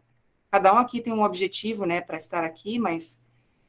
cada 0.51 0.73
um 0.73 0.77
aqui 0.77 1.01
tem 1.01 1.13
um 1.13 1.23
objetivo, 1.23 1.85
né, 1.85 2.01
para 2.01 2.17
estar 2.17 2.43
aqui, 2.43 2.77
mas 2.77 3.25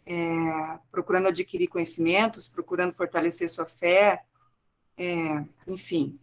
é, 0.07 0.79
procurando 0.91 1.29
adquirir 1.29 1.69
conhecimentos, 1.69 2.49
procurando 2.49 2.93
fortalecer 2.93 3.49
sua 3.49 3.67
fé, 3.67 4.25
é, 4.97 5.45
enfim. 5.67 6.19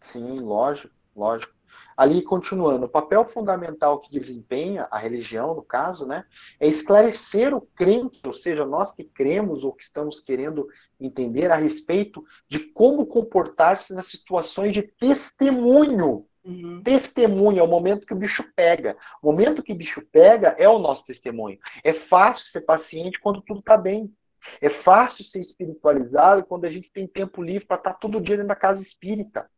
Sim, 0.00 0.40
lógico, 0.40 0.94
lógico. 1.14 1.54
Ali, 1.96 2.22
continuando, 2.22 2.86
o 2.86 2.88
papel 2.88 3.24
fundamental 3.24 4.00
que 4.00 4.10
desempenha 4.10 4.88
a 4.90 4.98
religião, 4.98 5.54
no 5.54 5.62
caso, 5.62 6.06
né, 6.06 6.24
é 6.58 6.66
esclarecer 6.66 7.54
o 7.54 7.60
crente, 7.60 8.20
ou 8.24 8.32
seja, 8.32 8.64
nós 8.64 8.92
que 8.92 9.04
cremos 9.04 9.62
ou 9.62 9.72
que 9.72 9.84
estamos 9.84 10.18
querendo 10.18 10.66
entender 10.98 11.50
a 11.50 11.56
respeito 11.56 12.24
de 12.48 12.58
como 12.58 13.06
comportar-se 13.06 13.94
nas 13.94 14.06
situações 14.06 14.72
de 14.72 14.82
testemunho 14.82 16.26
Uhum. 16.44 16.82
Testemunho 16.82 17.58
é 17.58 17.62
o 17.62 17.68
momento 17.68 18.06
que 18.06 18.14
o 18.14 18.16
bicho 18.16 18.44
pega. 18.54 18.96
O 19.22 19.30
momento 19.30 19.62
que 19.62 19.72
o 19.72 19.76
bicho 19.76 20.02
pega 20.10 20.54
é 20.58 20.68
o 20.68 20.78
nosso 20.78 21.04
testemunho. 21.04 21.58
É 21.84 21.92
fácil 21.92 22.46
ser 22.46 22.62
paciente 22.62 23.20
quando 23.20 23.42
tudo 23.42 23.60
está 23.60 23.76
bem. 23.76 24.14
É 24.60 24.70
fácil 24.70 25.24
ser 25.24 25.40
espiritualizado 25.40 26.44
quando 26.44 26.64
a 26.64 26.70
gente 26.70 26.90
tem 26.90 27.06
tempo 27.06 27.42
livre 27.42 27.66
para 27.66 27.76
estar 27.76 27.92
tá 27.92 27.98
todo 27.98 28.20
dia 28.20 28.36
dentro 28.36 28.48
da 28.48 28.56
casa 28.56 28.80
espírita. 28.80 29.50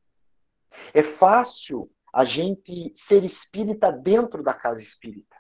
É 0.93 1.03
fácil 1.03 1.91
a 2.13 2.25
gente 2.25 2.93
ser 2.95 3.25
espírita 3.25 3.93
dentro 3.93 4.43
da 4.43 4.53
casa 4.53 4.83
espírita. 4.83 5.37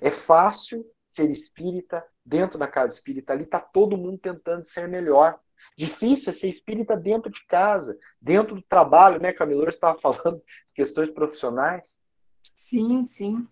É 0.00 0.10
fácil 0.10 0.86
ser 1.08 1.30
espírita 1.30 2.04
dentro 2.24 2.58
da 2.58 2.68
casa 2.68 2.94
espírita. 2.94 3.32
Ali 3.32 3.44
está 3.44 3.60
todo 3.60 3.96
mundo 3.96 4.18
tentando 4.18 4.64
ser 4.64 4.86
melhor. 4.88 5.38
Difícil 5.76 6.30
é 6.30 6.32
ser 6.32 6.48
espírita 6.48 6.96
dentro 6.96 7.30
de 7.30 7.44
casa, 7.46 7.96
dentro 8.20 8.56
do 8.56 8.62
trabalho, 8.62 9.20
né, 9.20 9.32
Camila? 9.32 9.64
Você 9.64 9.70
estava 9.70 9.98
falando 9.98 10.42
questões 10.74 11.10
profissionais. 11.10 11.98
Sim, 12.54 13.06
sim. 13.06 13.46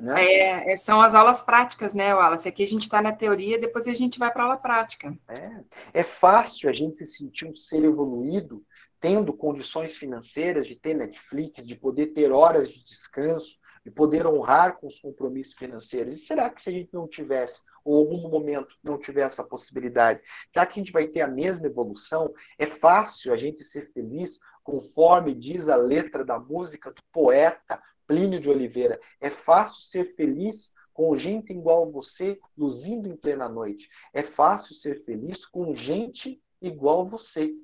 Né? 0.00 0.24
É, 0.24 0.72
é, 0.72 0.76
são 0.76 1.00
as 1.00 1.14
aulas 1.14 1.42
práticas, 1.42 1.92
né, 1.92 2.14
Wallace? 2.14 2.48
Aqui 2.48 2.62
a 2.62 2.66
gente 2.66 2.82
está 2.82 3.02
na 3.02 3.12
teoria, 3.12 3.60
depois 3.60 3.86
a 3.86 3.92
gente 3.92 4.18
vai 4.18 4.32
para 4.32 4.42
a 4.42 4.44
aula 4.46 4.56
prática. 4.56 5.16
É. 5.28 5.50
é 5.92 6.02
fácil 6.02 6.70
a 6.70 6.72
gente 6.72 6.98
se 6.98 7.06
sentir 7.06 7.46
um 7.46 7.54
ser 7.54 7.84
evoluído, 7.84 8.64
tendo 8.98 9.32
condições 9.32 9.96
financeiras 9.96 10.66
de 10.66 10.74
ter 10.74 10.94
Netflix, 10.94 11.66
de 11.66 11.74
poder 11.74 12.08
ter 12.08 12.32
horas 12.32 12.70
de 12.70 12.82
descanso, 12.82 13.58
de 13.84 13.90
poder 13.90 14.26
honrar 14.26 14.78
com 14.78 14.86
os 14.86 14.98
compromissos 14.98 15.54
financeiros. 15.54 16.18
E 16.18 16.20
será 16.20 16.48
que 16.48 16.62
se 16.62 16.70
a 16.70 16.72
gente 16.72 16.92
não 16.94 17.06
tivesse, 17.06 17.62
ou 17.84 17.98
algum 17.98 18.28
momento 18.28 18.76
não 18.82 18.98
tiver 18.98 19.22
essa 19.22 19.44
possibilidade, 19.44 20.20
será 20.52 20.66
que 20.66 20.78
a 20.78 20.82
gente 20.82 20.92
vai 20.92 21.06
ter 21.06 21.20
a 21.20 21.28
mesma 21.28 21.66
evolução? 21.66 22.32
É 22.58 22.66
fácil 22.66 23.32
a 23.32 23.36
gente 23.36 23.64
ser 23.64 23.92
feliz 23.92 24.40
conforme 24.62 25.34
diz 25.34 25.68
a 25.68 25.76
letra 25.76 26.24
da 26.24 26.38
música 26.38 26.90
do 26.90 27.02
poeta 27.12 27.82
Plínio 28.06 28.40
de 28.40 28.50
Oliveira. 28.50 29.00
É 29.20 29.30
fácil 29.30 29.84
ser 29.84 30.16
feliz 30.16 30.74
com 30.92 31.16
gente 31.16 31.52
igual 31.52 31.84
a 31.84 31.90
você, 31.90 32.38
luzindo 32.58 33.08
em 33.08 33.16
plena 33.16 33.48
noite. 33.48 33.88
É 34.12 34.22
fácil 34.22 34.74
ser 34.74 35.04
feliz 35.04 35.46
com 35.46 35.74
gente 35.74 36.42
igual 36.60 37.02
a 37.02 37.04
você, 37.04 37.54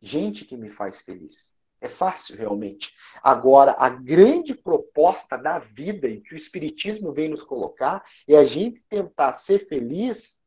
gente 0.00 0.44
que 0.44 0.56
me 0.56 0.70
faz 0.70 1.00
feliz. 1.02 1.52
É 1.80 1.88
fácil, 1.88 2.36
realmente. 2.36 2.92
Agora, 3.22 3.76
a 3.78 3.88
grande 3.88 4.54
proposta 4.54 5.38
da 5.38 5.58
vida 5.58 6.08
em 6.08 6.20
que 6.20 6.34
o 6.34 6.36
Espiritismo 6.36 7.12
vem 7.12 7.28
nos 7.28 7.42
colocar 7.42 8.04
é 8.26 8.36
a 8.36 8.44
gente 8.44 8.82
tentar 8.88 9.32
ser 9.34 9.60
feliz 9.60 10.40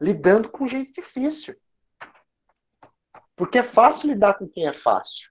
lidando 0.00 0.48
com 0.48 0.66
gente 0.66 0.92
difícil. 0.92 1.56
Porque 3.36 3.58
é 3.58 3.62
fácil 3.62 4.08
lidar 4.08 4.34
com 4.34 4.48
quem 4.48 4.66
é 4.66 4.72
fácil. 4.72 5.30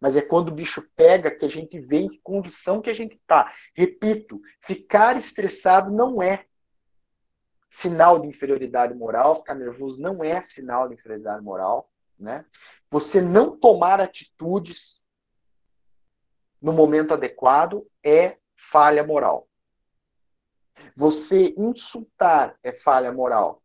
Mas 0.00 0.16
é 0.16 0.22
quando 0.22 0.48
o 0.48 0.54
bicho 0.54 0.88
pega 0.94 1.30
que 1.30 1.44
a 1.44 1.48
gente 1.48 1.78
vê 1.80 1.98
em 1.98 2.08
que 2.08 2.20
condição 2.20 2.80
que 2.80 2.90
a 2.90 2.94
gente 2.94 3.16
está. 3.16 3.52
Repito, 3.74 4.40
ficar 4.60 5.16
estressado 5.16 5.90
não 5.90 6.22
é 6.22 6.46
sinal 7.68 8.18
de 8.20 8.28
inferioridade 8.28 8.94
moral, 8.94 9.36
ficar 9.36 9.54
nervoso 9.54 10.00
não 10.00 10.22
é 10.22 10.40
sinal 10.42 10.88
de 10.88 10.94
inferioridade 10.94 11.42
moral. 11.42 11.90
Né? 12.18 12.44
Você 12.90 13.20
não 13.20 13.56
tomar 13.56 14.00
atitudes 14.00 15.06
no 16.60 16.72
momento 16.72 17.14
adequado 17.14 17.86
é 18.02 18.36
falha 18.56 19.04
moral. 19.04 19.48
Você 20.96 21.54
insultar 21.56 22.58
é 22.62 22.72
falha 22.72 23.12
moral. 23.12 23.62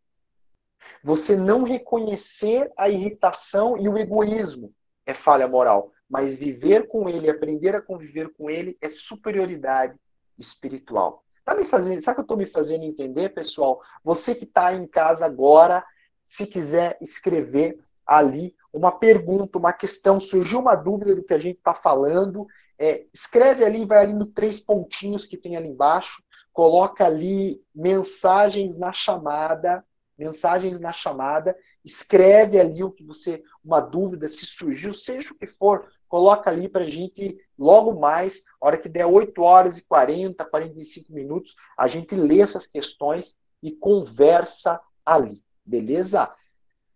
Você 1.04 1.36
não 1.36 1.64
reconhecer 1.64 2.72
a 2.78 2.90
irritação 2.90 3.78
e 3.78 3.88
o 3.88 3.98
egoísmo 3.98 4.74
é 5.06 5.14
falha 5.14 5.48
moral. 5.48 5.92
Mas 6.10 6.36
viver 6.36 6.88
com 6.88 7.10
ele, 7.10 7.30
aprender 7.30 7.76
a 7.76 7.82
conviver 7.82 8.32
com 8.34 8.50
ele 8.50 8.78
é 8.82 8.90
superioridade 8.90 9.98
espiritual. 10.38 11.24
Tá 11.44 11.56
me 11.56 11.66
fazendo, 11.66 12.02
sabe 12.02 12.16
que 12.16 12.22
eu 12.22 12.24
estou 12.24 12.38
me 12.38 12.46
fazendo 12.46 12.84
entender, 12.84 13.30
pessoal? 13.30 13.82
Você 14.04 14.34
que 14.34 14.46
está 14.46 14.74
em 14.74 14.88
casa 14.88 15.26
agora, 15.26 15.84
se 16.26 16.46
quiser 16.48 16.98
escrever 17.02 17.78
ali 18.06 18.56
uma 18.74 18.92
pergunta, 18.92 19.60
uma 19.60 19.72
questão, 19.72 20.20
surgiu 20.20 20.60
uma 20.60 20.76
dúvida 20.76 21.16
do 21.16 21.24
que 21.24 21.34
a 21.34 21.40
gente 21.40 21.58
está 21.58 21.74
falando, 21.74 22.48
é, 22.80 23.06
escreve 23.14 23.64
ali, 23.64 23.86
vai 23.86 24.00
ali 24.00 24.14
no 24.14 24.26
três 24.26 24.60
pontinhos 24.60 25.28
que 25.28 25.38
tem 25.38 25.56
ali 25.56 25.70
embaixo, 25.70 26.24
coloca 26.52 27.06
ali 27.06 27.62
mensagens 27.74 28.78
na 28.78 28.92
chamada, 28.92 29.86
mensagens 30.18 30.80
na 30.80 30.92
chamada, 30.92 31.56
escreve 31.84 32.60
ali 32.60 32.84
o 32.84 32.92
que 32.92 33.04
você, 33.04 33.44
uma 33.64 33.80
dúvida, 33.80 34.28
se 34.28 34.46
surgiu, 34.46 34.94
seja 34.94 35.34
o 35.34 35.38
que 35.38 35.48
for, 35.48 35.88
coloca 36.08 36.50
ali 36.50 36.70
para 36.70 36.86
a 36.86 36.90
gente, 36.90 37.38
logo 37.58 38.00
mais, 38.00 38.44
hora 38.62 38.78
que 38.78 38.90
der 38.90 39.06
8 39.06 39.42
horas 39.42 39.78
e 39.78 39.86
40, 39.86 40.46
45 40.46 41.12
minutos, 41.12 41.56
a 41.78 41.88
gente 41.88 42.16
lê 42.16 42.42
essas 42.42 42.68
questões 42.68 43.36
e 43.62 43.72
conversa 43.72 44.80
ali, 45.06 45.44
beleza? 45.66 46.32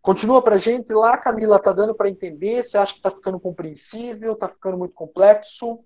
Continua 0.08 0.41
para 0.41 0.56
a 0.56 0.58
gente 0.58 0.93
lá, 0.93 1.17
Camila, 1.17 1.60
tá 1.60 1.74
dando 1.74 1.93
para 1.93 2.08
entender? 2.08 2.63
Você 2.63 2.78
acha 2.78 2.93
que 2.93 3.00
está 3.00 3.12
ficando 3.12 3.38
compreensível? 3.38 4.32
Está 4.32 4.48
ficando 4.48 4.78
muito 4.78 4.93
complexo? 4.93 5.84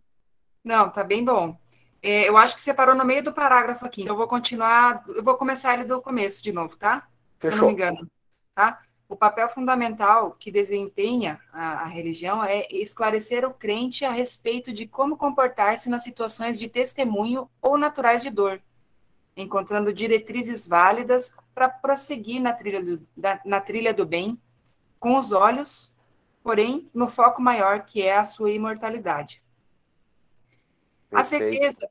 Não, 0.64 0.92
tá 0.92 1.04
bem 1.04 1.26
bom. 1.26 1.58
É, 2.04 2.30
eu 2.30 2.38
acho 2.38 2.54
que 2.54 2.62
você 2.62 2.72
parou 2.72 2.94
no 2.94 3.04
meio 3.04 3.24
do 3.24 3.34
parágrafo 3.34 3.84
aqui, 3.84 4.04
então 4.04 4.14
eu 4.14 4.18
vou 4.20 4.28
continuar, 4.28 5.04
eu 5.08 5.24
vou 5.24 5.36
começar 5.38 5.74
ele 5.74 5.86
do 5.86 6.00
começo 6.04 6.44
de 6.44 6.52
novo, 6.52 6.78
tá? 6.78 7.08
Fechou. 7.40 7.52
Se 7.52 7.58
eu 7.58 7.62
não 7.62 7.68
me 7.70 7.74
engano, 7.74 8.12
tá? 8.54 8.80
O 9.10 9.16
papel 9.16 9.50
fundamental 9.50 10.36
que 10.40 10.52
desempenha 10.52 11.42
a, 11.52 11.82
a 11.82 11.86
religião 11.86 12.44
é 12.44 12.68
esclarecer 12.70 13.44
o 13.44 13.52
crente 13.52 14.06
a 14.06 14.12
respeito 14.12 14.72
de 14.72 14.86
como 14.86 15.18
comportar-se 15.18 15.90
nas 15.90 16.04
situações 16.04 16.60
de 16.60 16.70
testemunho 16.70 17.50
ou 17.60 17.76
naturais 17.76 18.22
de 18.22 18.30
dor, 18.30 18.62
encontrando 19.36 19.92
diretrizes 19.92 20.68
válidas 20.68 21.36
para 21.54 21.70
prosseguir 21.70 22.42
na 22.42 22.54
trilha, 22.54 22.84
do, 22.84 23.08
da, 23.16 23.40
na 23.46 23.62
trilha 23.62 23.94
do 23.94 24.06
bem, 24.06 24.40
com 25.00 25.18
os 25.18 25.32
olhos, 25.32 25.94
porém, 26.44 26.90
no 26.94 27.08
foco 27.08 27.42
maior 27.42 27.86
que 27.86 28.02
é 28.02 28.18
a 28.18 28.26
sua 28.26 28.52
imortalidade. 28.52 29.42
A 31.12 31.24
certeza, 31.24 31.90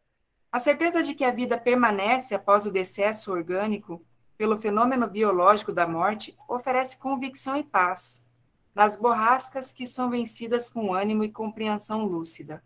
a 0.50 0.58
certeza 0.58 1.02
de 1.02 1.14
que 1.14 1.24
a 1.24 1.30
vida 1.30 1.58
permanece 1.58 2.34
após 2.34 2.64
o 2.64 2.72
decesso 2.72 3.30
orgânico 3.30 4.02
pelo 4.38 4.56
fenômeno 4.56 5.06
biológico 5.06 5.72
da 5.72 5.86
morte 5.86 6.36
oferece 6.48 6.96
convicção 6.96 7.56
e 7.56 7.62
paz 7.62 8.26
nas 8.74 8.96
borrascas 8.96 9.72
que 9.72 9.86
são 9.86 10.08
vencidas 10.08 10.70
com 10.70 10.94
ânimo 10.94 11.24
e 11.24 11.30
compreensão 11.30 12.04
lúcida. 12.06 12.62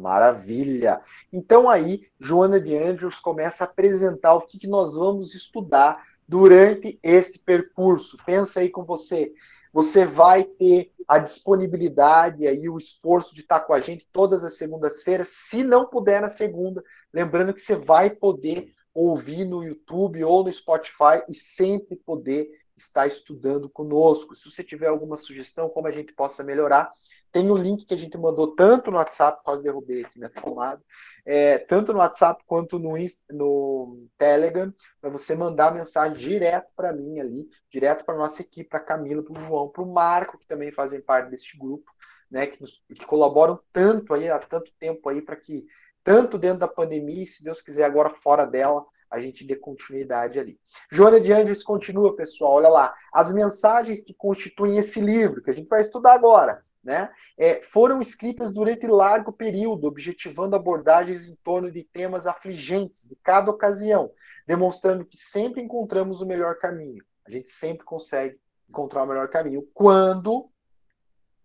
Maravilha! 0.00 1.00
Então 1.32 1.68
aí, 1.68 2.08
Joana 2.18 2.58
de 2.58 2.76
Andrews 2.76 3.20
começa 3.20 3.64
a 3.64 3.66
apresentar 3.66 4.34
o 4.34 4.40
que, 4.40 4.58
que 4.58 4.66
nós 4.66 4.94
vamos 4.94 5.34
estudar 5.34 6.02
durante 6.26 6.98
este 7.02 7.38
percurso. 7.38 8.16
Pensa 8.24 8.60
aí 8.60 8.70
com 8.70 8.84
você. 8.84 9.32
Você 9.72 10.04
vai 10.04 10.44
ter 10.44 10.90
a 11.06 11.18
disponibilidade 11.18 12.44
e 12.44 12.68
o 12.68 12.78
esforço 12.78 13.34
de 13.34 13.42
estar 13.42 13.60
com 13.60 13.74
a 13.74 13.80
gente 13.80 14.08
todas 14.12 14.42
as 14.42 14.56
segundas-feiras. 14.56 15.28
Se 15.28 15.62
não 15.62 15.86
puder 15.86 16.22
na 16.22 16.28
segunda, 16.28 16.82
lembrando 17.12 17.52
que 17.52 17.60
você 17.60 17.74
vai 17.74 18.10
poder 18.10 18.72
ouvir 18.94 19.44
no 19.44 19.62
YouTube 19.62 20.22
ou 20.24 20.44
no 20.44 20.52
Spotify 20.52 21.22
e 21.28 21.34
sempre 21.34 21.96
poder 21.96 22.48
estar 22.76 23.06
estudando 23.06 23.68
conosco. 23.68 24.34
Se 24.34 24.50
você 24.50 24.64
tiver 24.64 24.86
alguma 24.86 25.16
sugestão, 25.16 25.68
como 25.68 25.86
a 25.86 25.92
gente 25.92 26.12
possa 26.12 26.42
melhorar, 26.42 26.92
tem 27.32 27.50
o 27.50 27.56
link 27.56 27.84
que 27.84 27.94
a 27.94 27.96
gente 27.96 28.16
mandou 28.18 28.54
tanto 28.54 28.90
no 28.90 28.96
WhatsApp, 28.96 29.42
quase 29.44 29.62
derrubei 29.62 30.02
aqui 30.04 30.18
na 30.18 30.28
tomada, 30.28 30.82
é, 31.24 31.58
tanto 31.58 31.92
no 31.92 31.98
WhatsApp 31.98 32.42
quanto 32.46 32.78
no, 32.78 32.94
no 33.30 34.08
Telegram, 34.18 34.72
para 35.00 35.10
você 35.10 35.34
mandar 35.34 35.74
mensagem 35.74 36.16
direto 36.16 36.68
para 36.74 36.92
mim 36.92 37.20
ali, 37.20 37.48
direto 37.70 38.04
para 38.04 38.16
nossa 38.16 38.42
equipe, 38.42 38.68
para 38.68 38.80
Camila, 38.80 39.22
para 39.22 39.40
o 39.40 39.46
João, 39.46 39.68
para 39.68 39.82
o 39.82 39.92
Marco, 39.92 40.38
que 40.38 40.46
também 40.46 40.72
fazem 40.72 41.00
parte 41.00 41.30
deste 41.30 41.58
grupo, 41.58 41.90
né, 42.30 42.46
que, 42.46 42.60
nos, 42.60 42.82
que 42.88 43.04
colaboram 43.06 43.58
tanto 43.72 44.14
aí, 44.14 44.30
há 44.30 44.38
tanto 44.38 44.72
tempo 44.78 45.08
aí, 45.08 45.20
para 45.20 45.36
que, 45.36 45.66
tanto 46.04 46.38
dentro 46.38 46.60
da 46.60 46.68
pandemia, 46.68 47.22
e 47.22 47.26
se 47.26 47.42
Deus 47.42 47.60
quiser 47.60 47.84
agora 47.84 48.08
fora 48.08 48.44
dela, 48.44 48.84
a 49.10 49.18
gente 49.18 49.44
dê 49.44 49.56
continuidade 49.56 50.38
ali. 50.38 50.58
Joana 50.90 51.20
de 51.20 51.32
Anjos 51.32 51.64
continua, 51.64 52.14
pessoal, 52.14 52.52
olha 52.52 52.68
lá. 52.68 52.94
As 53.12 53.34
mensagens 53.34 54.04
que 54.04 54.14
constituem 54.14 54.78
esse 54.78 55.00
livro, 55.00 55.42
que 55.42 55.50
a 55.50 55.52
gente 55.52 55.68
vai 55.68 55.80
estudar 55.80 56.14
agora, 56.14 56.62
né, 56.82 57.10
é, 57.36 57.60
foram 57.60 58.00
escritas 58.00 58.52
durante 58.52 58.86
largo 58.86 59.32
período, 59.32 59.86
objetivando 59.86 60.56
abordagens 60.56 61.26
em 61.26 61.36
torno 61.36 61.70
de 61.70 61.84
temas 61.84 62.26
afligentes 62.26 63.06
de 63.08 63.16
cada 63.16 63.50
ocasião, 63.50 64.10
demonstrando 64.46 65.04
que 65.04 65.18
sempre 65.18 65.60
encontramos 65.60 66.20
o 66.20 66.26
melhor 66.26 66.56
caminho. 66.56 67.04
A 67.26 67.30
gente 67.30 67.50
sempre 67.50 67.84
consegue 67.84 68.38
encontrar 68.68 69.02
o 69.02 69.06
melhor 69.06 69.28
caminho 69.28 69.68
quando, 69.74 70.50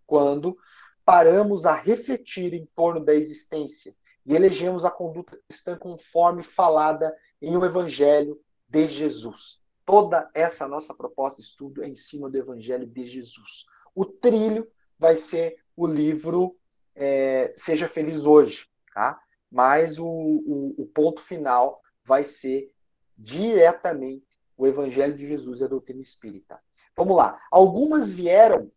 quando 0.06 0.56
paramos 1.04 1.66
a 1.66 1.74
refletir 1.74 2.54
em 2.54 2.66
torno 2.74 3.04
da 3.04 3.14
existência 3.14 3.94
e 4.24 4.34
elegemos 4.34 4.84
a 4.84 4.90
conduta 4.90 5.38
cristã 5.46 5.76
conforme 5.76 6.42
falada 6.42 7.14
em 7.40 7.56
o 7.56 7.64
Evangelho 7.64 8.40
de 8.68 8.88
Jesus. 8.88 9.60
Toda 9.84 10.28
essa 10.34 10.66
nossa 10.66 10.92
proposta 10.92 11.40
de 11.40 11.46
estudo 11.46 11.84
é 11.84 11.88
em 11.88 11.94
cima 11.94 12.28
do 12.28 12.36
Evangelho 12.36 12.86
de 12.86 13.06
Jesus. 13.06 13.66
O 13.94 14.04
trilho 14.04 14.68
vai 14.98 15.16
ser 15.16 15.56
o 15.76 15.86
livro 15.86 16.56
é, 16.94 17.52
Seja 17.56 17.88
Feliz 17.88 18.24
Hoje, 18.24 18.68
tá? 18.94 19.20
Mas 19.50 19.98
o, 19.98 20.06
o, 20.06 20.74
o 20.78 20.86
ponto 20.86 21.20
final 21.20 21.80
vai 22.04 22.24
ser 22.24 22.72
diretamente 23.16 24.26
o 24.56 24.66
Evangelho 24.66 25.16
de 25.16 25.26
Jesus 25.26 25.60
e 25.60 25.64
a 25.64 25.68
doutrina 25.68 26.00
espírita. 26.00 26.60
Vamos 26.96 27.16
lá. 27.16 27.40
Algumas 27.50 28.12
vieram 28.12 28.72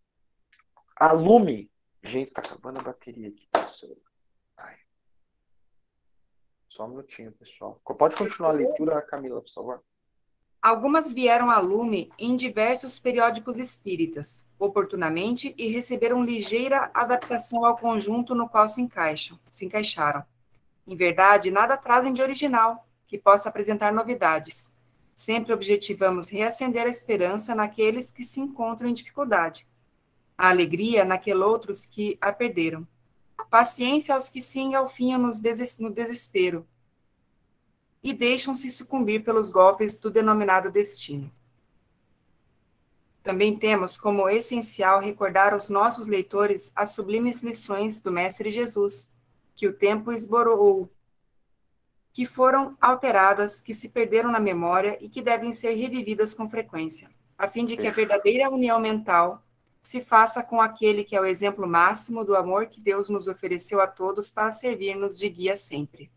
a 0.95 1.13
lume. 1.13 1.71
Gente, 2.03 2.31
tá 2.31 2.41
acabando 2.41 2.79
a 2.79 2.83
bateria 2.83 3.29
aqui. 3.29 3.47
Ai. 4.57 4.77
Só 6.67 6.85
um 6.85 6.89
minutinho, 6.89 7.31
pessoal. 7.31 7.81
Pode 7.97 8.15
continuar 8.15 8.49
a 8.49 8.53
leitura, 8.53 9.01
Camila, 9.01 9.41
por 9.41 9.51
favor. 9.51 9.83
Algumas 10.61 11.09
vieram 11.09 11.49
a 11.49 11.57
lume 11.59 12.11
em 12.19 12.35
diversos 12.35 12.99
periódicos 12.99 13.57
espíritas, 13.57 14.45
oportunamente, 14.59 15.55
e 15.57 15.69
receberam 15.69 16.21
ligeira 16.21 16.91
adaptação 16.93 17.65
ao 17.65 17.77
conjunto 17.77 18.35
no 18.35 18.49
qual 18.49 18.67
se 18.67 18.81
encaixam, 18.81 19.39
se 19.49 19.65
encaixaram. 19.65 20.21
Em 20.85 20.97
verdade, 20.97 21.49
nada 21.49 21.77
trazem 21.77 22.11
de 22.11 22.21
original 22.21 22.85
que 23.07 23.17
possa 23.17 23.47
apresentar 23.47 23.93
novidades. 23.93 24.75
Sempre 25.15 25.53
objetivamos 25.53 26.27
reacender 26.27 26.85
a 26.85 26.89
esperança 26.89 27.55
naqueles 27.55 28.11
que 28.11 28.23
se 28.23 28.41
encontram 28.41 28.89
em 28.89 28.93
dificuldade, 28.93 29.65
a 30.37 30.49
alegria 30.49 31.05
naqueles 31.05 31.41
outros 31.41 31.85
que 31.85 32.17
a 32.19 32.33
perderam, 32.33 32.85
paciência 33.49 34.13
aos 34.13 34.27
que 34.29 34.41
se 34.41 34.59
engalfinham 34.59 35.19
no 35.19 35.89
desespero, 35.89 36.67
e 38.01 38.13
deixam-se 38.13 38.71
sucumbir 38.71 39.23
pelos 39.23 39.49
golpes 39.49 39.99
do 39.99 40.09
denominado 40.09 40.71
destino. 40.71 41.31
Também 43.21 43.57
temos 43.57 43.97
como 43.97 44.29
essencial 44.29 45.01
recordar 45.01 45.53
aos 45.53 45.69
nossos 45.69 46.07
leitores 46.07 46.71
as 46.75 46.91
sublimes 46.91 47.43
lições 47.43 48.01
do 48.01 48.11
Mestre 48.11 48.49
Jesus, 48.49 49.11
que 49.55 49.67
o 49.67 49.73
tempo 49.73 50.11
esborou, 50.11 50.89
que 52.13 52.25
foram 52.25 52.77
alteradas, 52.79 53.61
que 53.61 53.73
se 53.73 53.89
perderam 53.89 54.31
na 54.31 54.39
memória 54.39 54.97
e 55.01 55.09
que 55.09 55.21
devem 55.21 55.51
ser 55.51 55.73
revividas 55.73 56.33
com 56.33 56.49
frequência, 56.49 57.09
a 57.37 57.47
fim 57.47 57.65
de 57.65 57.75
que 57.75 57.87
a 57.87 57.91
verdadeira 57.91 58.49
união 58.49 58.79
mental 58.79 59.43
se 59.81 60.01
faça 60.01 60.41
com 60.41 60.61
aquele 60.61 61.03
que 61.03 61.15
é 61.15 61.21
o 61.21 61.25
exemplo 61.25 61.67
máximo 61.67 62.23
do 62.23 62.35
amor 62.35 62.67
que 62.67 62.81
Deus 62.81 63.09
nos 63.09 63.27
ofereceu 63.27 63.81
a 63.81 63.87
todos 63.87 64.29
para 64.29 64.51
servir-nos 64.51 65.17
de 65.17 65.29
guia 65.29 65.55
sempre. 65.55 66.11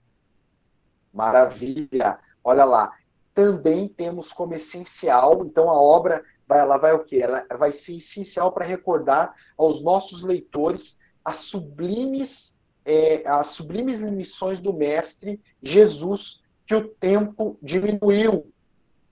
Maravilha. 1.13 2.19
Olha 2.43 2.65
lá. 2.65 2.93
Também 3.35 3.89
temos 3.89 4.33
como 4.33 4.55
essencial, 4.55 5.43
então 5.47 5.71
a 5.71 5.81
obra 5.81 6.23
vai, 6.47 6.59
ela 6.59 6.77
vai 6.77 6.93
o 6.93 7.03
quê? 7.03 7.21
Ela 7.23 7.47
vai 7.59 7.73
ser 7.73 7.97
essencial 7.97 8.53
para 8.53 8.67
recordar 8.67 9.35
aos 9.57 9.83
nossos 9.83 10.23
leitores 10.23 11.01
as 11.25 11.39
sublimes 11.39 12.59
é, 12.85 13.23
as 13.27 13.49
sublimes 13.49 14.01
lições 14.01 14.61
do 14.61 14.73
mestre 14.73 15.41
Jesus 15.63 16.43
que 16.67 16.75
o 16.75 16.89
tempo 16.89 17.57
diminuiu, 17.63 18.53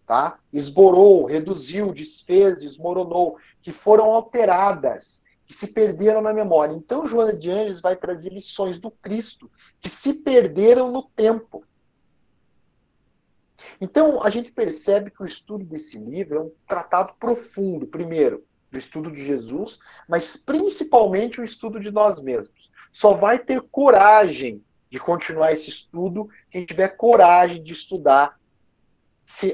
tá? 0.06 0.38
Esborou, 0.52 1.24
reduziu, 1.24 1.92
desfez, 1.92 2.60
desmoronou, 2.60 3.36
que 3.62 3.72
foram 3.72 4.12
alteradas, 4.12 5.24
que 5.46 5.54
se 5.54 5.68
perderam 5.68 6.20
na 6.20 6.32
memória. 6.32 6.72
Então 6.74 7.06
Joana 7.06 7.32
de 7.32 7.50
Anjos 7.50 7.80
vai 7.80 7.96
trazer 7.96 8.30
lições 8.30 8.78
do 8.78 8.90
Cristo 8.90 9.50
que 9.80 9.88
se 9.88 10.14
perderam 10.14 10.90
no 10.90 11.02
tempo. 11.02 11.64
Então, 13.80 14.22
a 14.22 14.30
gente 14.30 14.52
percebe 14.52 15.10
que 15.10 15.22
o 15.22 15.26
estudo 15.26 15.64
desse 15.64 15.98
livro 15.98 16.36
é 16.36 16.40
um 16.40 16.52
tratado 16.66 17.14
profundo, 17.18 17.86
primeiro, 17.86 18.44
do 18.70 18.78
estudo 18.78 19.10
de 19.10 19.24
Jesus, 19.24 19.78
mas 20.08 20.36
principalmente 20.36 21.40
o 21.40 21.44
estudo 21.44 21.80
de 21.80 21.90
nós 21.90 22.20
mesmos. 22.20 22.70
Só 22.92 23.14
vai 23.14 23.38
ter 23.38 23.60
coragem 23.60 24.62
de 24.88 24.98
continuar 24.98 25.52
esse 25.52 25.68
estudo 25.68 26.28
quem 26.50 26.64
tiver 26.64 26.88
coragem 26.88 27.62
de 27.62 27.72
estudar 27.72 28.38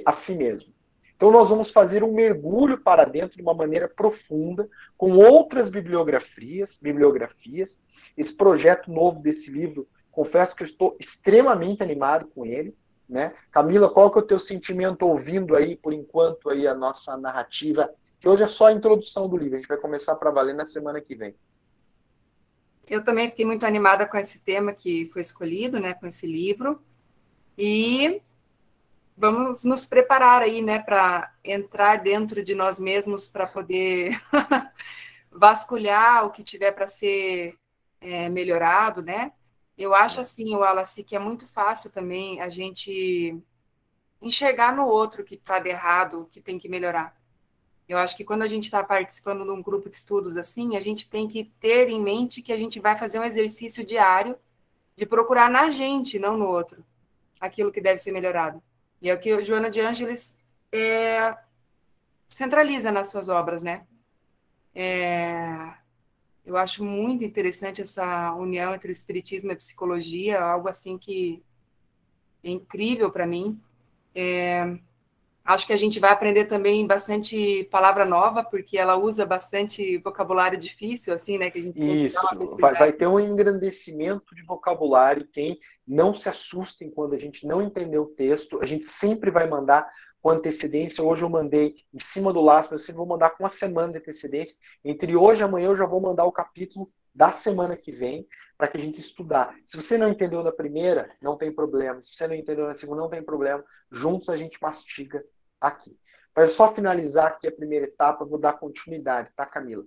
a 0.05 0.12
si 0.12 0.35
mesmo. 0.35 0.75
Então, 1.16 1.31
nós 1.31 1.49
vamos 1.49 1.71
fazer 1.71 2.05
um 2.05 2.12
mergulho 2.12 2.79
para 2.79 3.05
dentro 3.05 3.37
de 3.37 3.42
uma 3.42 3.55
maneira 3.55 3.88
profunda, 3.88 4.69
com 4.99 5.12
outras 5.12 5.71
bibliografias, 5.71 6.79
bibliografias. 6.81 7.81
Esse 8.16 8.37
projeto 8.37 8.90
novo 8.90 9.21
desse 9.21 9.51
livro, 9.51 9.88
confesso 10.11 10.55
que 10.55 10.62
eu 10.62 10.66
estou 10.66 10.95
extremamente 11.01 11.83
animado 11.83 12.27
com 12.35 12.45
ele. 12.45 12.77
Né? 13.09 13.35
Camila, 13.53 13.88
qual 13.88 14.11
que 14.11 14.19
é 14.19 14.23
o 14.23 14.27
teu 14.27 14.38
sentimento 14.38 15.07
ouvindo 15.07 15.55
aí, 15.55 15.77
por 15.77 15.92
enquanto, 15.92 16.51
aí 16.51 16.66
a 16.66 16.75
nossa 16.75 17.16
narrativa? 17.16 17.88
Que 18.19 18.29
hoje 18.29 18.42
é 18.42 18.49
só 18.49 18.66
a 18.66 18.73
introdução 18.73 19.29
do 19.29 19.37
livro, 19.37 19.55
a 19.55 19.61
gente 19.61 19.69
vai 19.69 19.79
começar 19.79 20.16
para 20.16 20.31
valer 20.31 20.55
na 20.55 20.66
semana 20.66 21.01
que 21.01 21.14
vem. 21.14 21.35
Eu 22.87 23.03
também 23.03 23.29
fiquei 23.29 23.45
muito 23.45 23.66
animada 23.66 24.07
com 24.07 24.16
esse 24.16 24.40
tema 24.40 24.73
que 24.73 25.07
foi 25.12 25.23
escolhido, 25.23 25.79
né, 25.79 25.95
com 25.95 26.07
esse 26.07 26.27
livro. 26.27 26.81
E 27.59 28.21
vamos 29.16 29.64
nos 29.64 29.87
preparar 29.87 30.42
aí, 30.42 30.62
né, 30.62 30.79
para 30.79 31.33
entrar 31.45 32.03
dentro 32.03 32.45
de 32.45 32.55
nós 32.55 32.79
mesmos 32.79 33.27
para 33.27 33.47
poder 33.47 34.21
vasculhar 35.31 36.27
o 36.27 36.31
que 36.31 36.45
tiver 36.45 36.73
para 36.73 36.87
ser 36.87 37.59
é, 38.01 38.29
melhorado, 38.29 39.03
né? 39.03 39.33
Eu 39.77 39.95
acho 39.95 40.21
assim, 40.21 40.55
Wallace, 40.55 41.05
que 41.05 41.15
é 41.15 41.19
muito 41.19 41.47
fácil 41.47 41.91
também 41.91 42.41
a 42.41 42.49
gente 42.49 43.39
enxergar 44.21 44.75
no 44.75 44.87
outro 44.87 45.25
que 45.25 45.35
está 45.35 45.59
de 45.59 45.69
errado, 45.69 46.29
que 46.33 46.41
tem 46.41 46.59
que 46.59 46.69
melhorar. 46.69 47.15
Eu 47.89 47.99
acho 47.99 48.17
que 48.17 48.25
quando 48.25 48.43
a 48.43 48.49
gente 48.49 48.65
está 48.65 48.83
participando 48.83 49.45
de 49.45 49.51
um 49.51 49.62
grupo 49.62 49.89
de 49.89 49.97
estudos 49.97 50.37
assim, 50.37 50.77
a 50.77 50.81
gente 50.81 51.09
tem 51.09 51.29
que 51.29 51.45
ter 51.61 51.89
em 51.89 52.01
mente 52.03 52.43
que 52.43 52.53
a 52.53 52.59
gente 52.59 52.81
vai 52.81 52.99
fazer 52.99 53.21
um 53.21 53.25
exercício 53.25 53.85
diário 53.85 54.37
de 54.97 55.07
procurar 55.07 55.51
na 55.51 55.71
gente, 55.71 56.19
não 56.19 56.37
no 56.37 56.47
outro, 56.47 56.85
aquilo 57.39 57.71
que 57.71 57.81
deve 57.81 57.99
ser 57.99 58.12
melhorado. 58.12 58.62
E 59.01 59.11
é 59.11 59.15
o 59.15 59.21
que 59.21 59.31
a 59.31 59.43
Joana 59.43 59.71
de 59.71 59.81
Ângeles 59.81 60.37
é, 60.73 61.37
centraliza 62.29 62.91
nas 62.91 63.09
suas 63.09 63.29
obras, 63.29 63.62
né? 63.62 63.87
É, 64.75 65.75
eu 66.47 66.57
acho 66.57 66.85
muito 66.85 67.25
interessante 67.25 67.83
essa 67.83 68.33
união 68.35 68.73
entre 68.73 68.89
o 68.89 68.93
espiritismo 68.93 69.51
e 69.51 69.55
a 69.55 69.57
psicologia, 69.57 70.41
algo 70.41 70.69
assim 70.69 70.97
que 70.97 71.43
é 72.45 72.51
incrível 72.51 73.11
para 73.11 73.27
mim. 73.27 73.61
É, 74.15 74.79
acho 75.45 75.67
que 75.67 75.73
a 75.73 75.77
gente 75.77 75.99
vai 75.99 76.13
aprender 76.13 76.45
também 76.45 76.87
bastante 76.87 77.65
palavra 77.65 78.05
nova, 78.05 78.45
porque 78.45 78.79
ela 78.79 78.97
usa 78.97 79.27
bastante 79.27 79.99
vocabulário 79.99 80.57
difícil, 80.57 81.13
assim, 81.13 81.37
né? 81.37 81.51
Que 81.51 81.59
a 81.59 81.63
gente 81.63 82.07
Isso, 82.07 82.57
vai, 82.61 82.75
vai, 82.75 82.93
ter 82.93 83.09
um 83.09 83.19
engrandecimento 83.19 84.33
de 84.33 84.45
vocabulário. 84.45 85.27
Quem 85.27 85.59
não 85.87 86.15
se 86.15 86.29
assustem 86.29 86.89
quando 86.89 87.15
a 87.15 87.19
gente 87.19 87.45
não 87.45 87.61
entender 87.61 87.99
o 87.99 88.07
texto, 88.07 88.61
a 88.63 88.67
gente 88.67 88.85
sempre 88.85 89.33
vai 89.33 89.49
mandar 89.49 89.91
com 90.27 90.31
antecedência. 90.31 91.05
Hoje 91.05 91.23
eu 91.23 91.31
mandei 91.31 91.77
em 91.95 92.01
cima 92.01 92.33
do 92.33 92.41
laço, 92.41 92.71
mas 92.73 92.81
eu 92.81 92.87
sempre 92.87 92.97
vou 92.97 93.07
mandar 93.07 93.31
com 93.31 93.45
uma 93.45 93.49
semana 93.49 93.93
de 93.93 93.99
antecedência. 93.99 94.57
Entre 94.85 95.15
hoje 95.15 95.41
e 95.41 95.45
amanhã 95.45 95.67
eu 95.67 95.77
já 95.77 95.87
vou 95.87 96.01
mandar 96.01 96.25
o 96.25 96.33
capítulo 96.33 96.93
da 97.15 97.31
semana 97.31 97.77
que 97.77 97.93
vem 97.93 98.27
para 98.59 98.67
que 98.67 98.77
a 98.77 98.81
gente 98.81 98.99
estudar. 98.99 99.57
Se 99.65 99.77
você 99.77 99.97
não 99.97 100.09
entendeu 100.09 100.43
na 100.43 100.51
primeira, 100.51 101.15
não 101.23 101.39
tem 101.39 101.55
problema. 101.55 102.03
Se 102.03 102.17
você 102.17 102.27
não 102.27 102.35
entendeu 102.35 102.67
na 102.67 102.75
segunda, 102.75 103.03
não 103.03 103.09
tem 103.09 103.23
problema. 103.23 103.65
Juntos 103.89 104.29
a 104.29 104.37
gente 104.37 104.59
mastiga 104.61 105.25
aqui. 105.61 105.97
Para 106.35 106.49
só 106.49 106.75
finalizar 106.75 107.29
aqui 107.29 107.47
a 107.47 107.53
primeira 107.53 107.87
etapa, 107.87 108.25
vou 108.25 108.37
dar 108.37 108.55
continuidade, 108.55 109.31
tá, 109.37 109.47
Camila? 109.47 109.85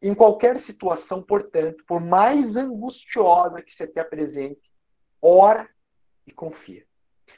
Em 0.00 0.14
qualquer 0.14 0.60
situação, 0.60 1.20
portanto, 1.20 1.82
por 1.84 2.00
mais 2.00 2.54
angustiosa 2.54 3.60
que 3.60 3.74
você 3.74 3.88
te 3.88 3.98
apresente, 3.98 4.72
ora 5.20 5.68
e 6.24 6.30
confia. 6.30 6.86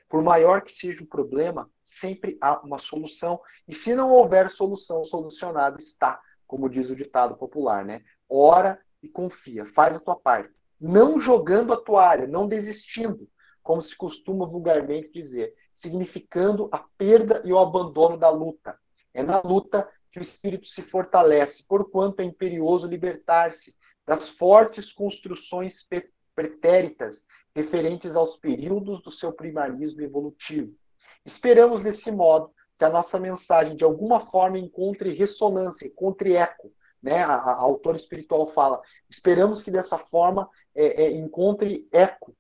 Por 0.09 0.23
maior 0.23 0.63
que 0.63 0.71
seja 0.71 1.03
o 1.03 1.07
problema, 1.07 1.71
sempre 1.85 2.37
há 2.41 2.61
uma 2.61 2.79
solução. 2.79 3.41
E 3.67 3.75
se 3.75 3.95
não 3.95 4.11
houver 4.11 4.51
solução, 4.51 5.05
solucionado 5.05 5.79
está, 5.79 6.21
como 6.47 6.69
diz 6.69 6.91
o 6.91 6.97
ditado 6.97 7.37
popular, 7.37 7.85
né? 7.85 8.03
Ora 8.29 8.81
e 9.03 9.09
confia, 9.09 9.65
faz 9.65 9.97
a 9.97 10.01
tua 10.01 10.17
parte. 10.17 10.61
Não 10.81 11.19
jogando 11.19 11.73
a 11.73 11.77
toalha, 11.77 12.27
não 12.27 12.47
desistindo, 12.47 13.29
como 13.63 13.81
se 13.81 13.97
costuma 13.97 14.47
vulgarmente 14.47 15.11
dizer, 15.11 15.55
significando 15.75 16.69
a 16.73 16.79
perda 16.97 17.43
e 17.45 17.53
o 17.53 17.59
abandono 17.59 18.17
da 18.17 18.31
luta. 18.31 18.79
É 19.13 19.23
na 19.23 19.41
luta 19.41 19.89
que 20.13 20.19
o 20.19 20.23
espírito 20.23 20.67
se 20.67 20.83
fortalece, 20.83 21.65
porquanto 21.67 22.21
é 22.21 22.25
imperioso 22.25 22.87
libertar-se 22.87 23.77
das 24.07 24.29
fortes 24.29 24.93
construções 24.93 25.87
pretéritas 26.35 27.27
referentes 27.57 28.15
aos 28.15 28.37
períodos 28.37 29.01
do 29.01 29.11
seu 29.11 29.33
primarismo 29.33 30.03
evolutivo. 30.03 30.77
Esperamos, 31.25 31.83
desse 31.83 32.13
modo, 32.13 32.51
que 32.77 32.85
a 32.85 32.91
nossa 32.91 33.19
mensagem, 33.19 33.75
de 33.75 33.83
alguma 33.83 34.21
forma, 34.21 34.59
encontre 34.59 35.15
ressonância, 35.15 35.87
encontre 35.87 36.37
eco. 36.37 36.71
Né? 37.03 37.25
A, 37.25 37.33
a, 37.35 37.55
autora 37.55 37.97
espiritual 37.97 38.47
fala: 38.47 38.83
esperamos 39.09 39.63
que 39.63 39.71
dessa 39.71 39.97
forma 39.97 40.51
é, 40.75 41.05
é, 41.05 41.11
encontre 41.13 41.89
eco 41.91 42.37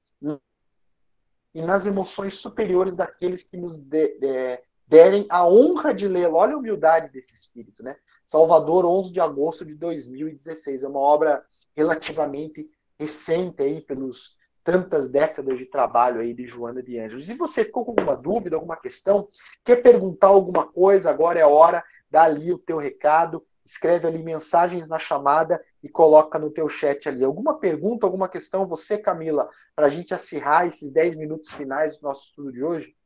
e 1.54 1.62
nas 1.62 1.86
emoções 1.86 2.34
superiores 2.34 2.94
daqueles 2.94 3.42
que 3.42 3.56
nos 3.56 3.78
de, 3.78 4.18
de, 4.18 4.60
derem 4.86 5.24
a 5.30 5.48
honra 5.48 5.94
de 5.94 6.06
lê-lo. 6.06 6.36
Olha 6.36 6.54
a 6.54 6.58
humildade 6.58 7.10
desse 7.10 7.34
espírito, 7.34 7.82
né? 7.82 7.96
Salvador, 8.26 8.84
11 8.84 9.10
de 9.10 9.20
agosto 9.20 9.64
de 9.64 9.74
2016. 9.76 10.82
É 10.82 10.88
uma 10.88 11.00
obra 11.00 11.42
relativamente 11.74 12.68
recente 12.98 13.62
aí, 13.62 13.80
pelos 13.80 14.35
tantas 14.66 15.08
décadas 15.08 15.56
de 15.56 15.64
trabalho 15.64 16.20
aí 16.20 16.34
de 16.34 16.44
Joana 16.44 16.82
de 16.82 16.98
Anjos. 16.98 17.30
E 17.30 17.34
você 17.34 17.64
ficou 17.64 17.84
com 17.84 17.92
alguma 17.92 18.16
dúvida, 18.16 18.56
alguma 18.56 18.76
questão? 18.76 19.28
Quer 19.64 19.76
perguntar 19.76 20.26
alguma 20.26 20.66
coisa? 20.66 21.08
Agora 21.08 21.38
é 21.38 21.42
a 21.42 21.48
hora, 21.48 21.84
dá 22.10 22.24
ali 22.24 22.52
o 22.52 22.58
teu 22.58 22.76
recado, 22.76 23.46
escreve 23.64 24.08
ali 24.08 24.24
mensagens 24.24 24.88
na 24.88 24.98
chamada 24.98 25.64
e 25.84 25.88
coloca 25.88 26.36
no 26.36 26.50
teu 26.50 26.68
chat 26.68 27.08
ali. 27.08 27.24
Alguma 27.24 27.60
pergunta, 27.60 28.06
alguma 28.06 28.28
questão, 28.28 28.66
você, 28.66 28.98
Camila, 28.98 29.48
para 29.76 29.86
a 29.86 29.88
gente 29.88 30.12
acirrar 30.12 30.66
esses 30.66 30.90
10 30.90 31.14
minutos 31.14 31.52
finais 31.52 31.98
do 31.98 32.02
nosso 32.02 32.24
estudo 32.24 32.52
de 32.52 32.64
hoje? 32.64 32.96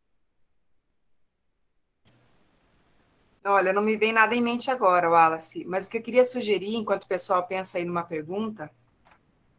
Olha, 3.45 3.71
não 3.71 3.83
me 3.83 3.99
vem 3.99 4.15
nada 4.15 4.35
em 4.35 4.41
mente 4.41 4.71
agora, 4.71 5.11
Wallace, 5.11 5.63
mas 5.67 5.87
o 5.87 5.91
que 5.91 5.99
eu 5.99 6.03
queria 6.03 6.25
sugerir, 6.25 6.75
enquanto 6.75 7.05
o 7.05 7.09
pessoal 7.09 7.47
pensa 7.47 7.77
aí 7.77 7.85
numa 7.85 8.03
pergunta, 8.03 8.71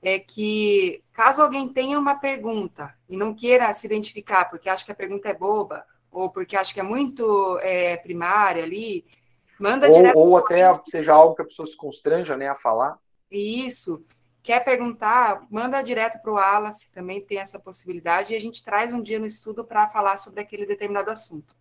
é 0.02 0.18
que 0.20 1.04
caso 1.14 1.42
alguém 1.42 1.68
tenha 1.68 2.00
uma 2.00 2.16
pergunta 2.16 2.94
e 3.08 3.16
não 3.16 3.34
queira 3.34 3.72
se 3.74 3.86
identificar 3.86 4.46
porque 4.46 4.70
acha 4.70 4.84
que 4.84 4.92
a 4.92 4.96
pergunta 4.96 5.30
é 5.30 5.34
boba 5.34 5.86
ou 6.12 6.30
porque 6.30 6.58
acha 6.58 6.74
que 6.74 6.80
é 6.80 6.84
muito 6.84 7.58
é, 7.60 7.96
primária 7.98 8.64
ali, 8.64 9.06
manda 9.60 9.88
ou, 9.88 9.94
direto. 9.94 10.18
Ou 10.18 10.38
até 10.38 10.74
seja 10.86 11.14
algo 11.14 11.36
que 11.36 11.42
a 11.42 11.46
pessoa 11.46 11.66
se 11.66 11.78
constranja 11.78 12.36
né, 12.36 12.50
a 12.50 12.56
falar. 12.56 12.98
Isso. 13.30 14.04
Quer 14.44 14.64
perguntar, 14.64 15.46
manda 15.50 15.82
direto 15.82 16.20
para 16.22 16.32
o 16.32 16.36
Wallace, 16.36 16.92
também 16.92 17.22
tem 17.22 17.38
essa 17.38 17.60
possibilidade, 17.60 18.34
e 18.34 18.36
a 18.36 18.40
gente 18.40 18.64
traz 18.64 18.92
um 18.92 19.02
dia 19.02 19.20
no 19.20 19.26
estudo 19.26 19.64
para 19.64 19.88
falar 19.88 20.18
sobre 20.18 20.42
aquele 20.42 20.66
determinado 20.66 21.12
assunto. 21.12 21.56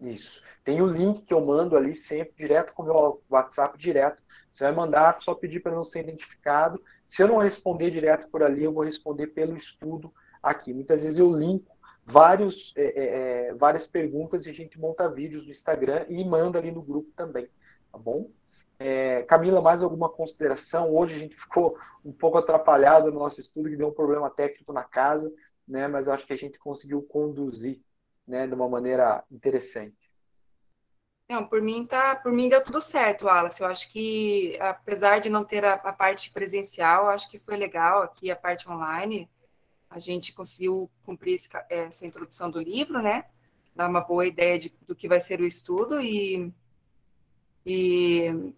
Isso. 0.00 0.42
Tem 0.62 0.82
o 0.82 0.86
link 0.86 1.22
que 1.22 1.32
eu 1.32 1.44
mando 1.44 1.76
ali 1.76 1.94
sempre, 1.94 2.34
direto 2.36 2.74
com 2.74 2.82
o 2.82 2.86
meu 2.86 3.22
WhatsApp, 3.30 3.78
direto. 3.78 4.22
Você 4.50 4.64
vai 4.64 4.72
mandar, 4.72 5.20
só 5.20 5.34
pedir 5.34 5.60
para 5.60 5.74
não 5.74 5.84
ser 5.84 6.00
identificado. 6.00 6.82
Se 7.06 7.22
eu 7.22 7.28
não 7.28 7.36
responder 7.36 7.90
direto 7.90 8.28
por 8.28 8.42
ali, 8.42 8.64
eu 8.64 8.72
vou 8.72 8.84
responder 8.84 9.28
pelo 9.28 9.56
estudo 9.56 10.12
aqui. 10.42 10.72
Muitas 10.72 11.02
vezes 11.02 11.18
eu 11.18 11.32
linko 11.32 11.74
vários, 12.04 12.74
é, 12.76 12.84
é, 12.84 13.48
é 13.48 13.54
várias 13.54 13.86
perguntas 13.86 14.46
e 14.46 14.50
a 14.50 14.52
gente 14.52 14.78
monta 14.78 15.10
vídeos 15.10 15.44
no 15.44 15.50
Instagram 15.50 16.04
e 16.08 16.22
manda 16.24 16.58
ali 16.58 16.70
no 16.70 16.82
grupo 16.82 17.10
também, 17.16 17.48
tá 17.90 17.98
bom? 17.98 18.30
É, 18.78 19.22
Camila, 19.22 19.62
mais 19.62 19.82
alguma 19.82 20.08
consideração? 20.08 20.92
Hoje 20.92 21.14
a 21.14 21.18
gente 21.18 21.36
ficou 21.36 21.78
um 22.04 22.12
pouco 22.12 22.36
atrapalhado 22.38 23.10
no 23.10 23.20
nosso 23.20 23.40
estudo, 23.40 23.70
que 23.70 23.76
deu 23.76 23.88
um 23.88 23.94
problema 23.94 24.28
técnico 24.28 24.72
na 24.72 24.82
casa, 24.82 25.32
né? 25.66 25.86
mas 25.88 26.08
acho 26.08 26.26
que 26.26 26.32
a 26.32 26.36
gente 26.38 26.58
conseguiu 26.58 27.00
conduzir 27.02 27.80
né, 28.26 28.46
de 28.46 28.54
uma 28.54 28.68
maneira 28.68 29.24
interessante. 29.30 30.12
Não, 31.28 31.46
por 31.46 31.62
mim 31.62 31.86
tá, 31.86 32.14
por 32.16 32.30
mim 32.30 32.48
deu 32.48 32.62
tudo 32.62 32.80
certo, 32.80 33.26
Wallace. 33.26 33.62
Eu 33.62 33.66
acho 33.66 33.90
que 33.90 34.58
apesar 34.60 35.20
de 35.20 35.30
não 35.30 35.44
ter 35.44 35.64
a, 35.64 35.74
a 35.74 35.92
parte 35.92 36.30
presencial, 36.30 37.08
acho 37.08 37.30
que 37.30 37.38
foi 37.38 37.56
legal 37.56 38.02
aqui 38.02 38.30
a 38.30 38.36
parte 38.36 38.68
online. 38.68 39.30
A 39.88 39.98
gente 39.98 40.34
conseguiu 40.34 40.90
cumprir 41.02 41.34
esse, 41.34 41.48
essa 41.70 42.06
introdução 42.06 42.50
do 42.50 42.60
livro, 42.60 43.00
né? 43.00 43.24
Dar 43.74 43.88
uma 43.88 44.00
boa 44.02 44.26
ideia 44.26 44.58
de, 44.58 44.74
do 44.86 44.94
que 44.94 45.08
vai 45.08 45.18
ser 45.18 45.40
o 45.40 45.46
estudo 45.46 46.00
e 46.00 46.52
e 47.66 48.52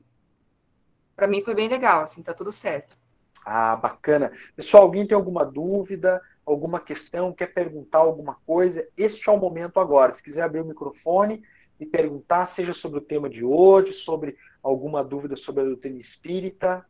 para 1.15 1.29
mim 1.29 1.41
foi 1.41 1.55
bem 1.55 1.69
legal, 1.69 2.03
assim, 2.03 2.23
tá 2.23 2.35
tudo 2.35 2.51
certo. 2.51 2.99
Ah, 3.45 3.77
bacana. 3.77 4.33
Pessoal, 4.57 4.83
alguém 4.83 5.07
tem 5.07 5.15
alguma 5.15 5.45
dúvida? 5.45 6.21
Alguma 6.47 6.79
questão, 6.79 7.33
quer 7.33 7.53
perguntar 7.53 7.99
alguma 7.99 8.37
coisa, 8.47 8.89
este 8.97 9.29
é 9.29 9.33
o 9.33 9.39
momento 9.39 9.81
agora. 9.81 10.13
Se 10.13 10.23
quiser 10.23 10.43
abrir 10.43 10.61
o 10.61 10.65
microfone 10.65 11.43
e 11.79 11.85
perguntar, 11.85 12.47
seja 12.47 12.73
sobre 12.73 12.99
o 12.99 13.03
tema 13.03 13.29
de 13.29 13.45
hoje, 13.45 13.93
sobre 13.93 14.37
alguma 14.63 15.03
dúvida 15.03 15.35
sobre 15.35 15.63
a 15.63 15.67
doutrina 15.67 15.99
espírita. 15.99 16.87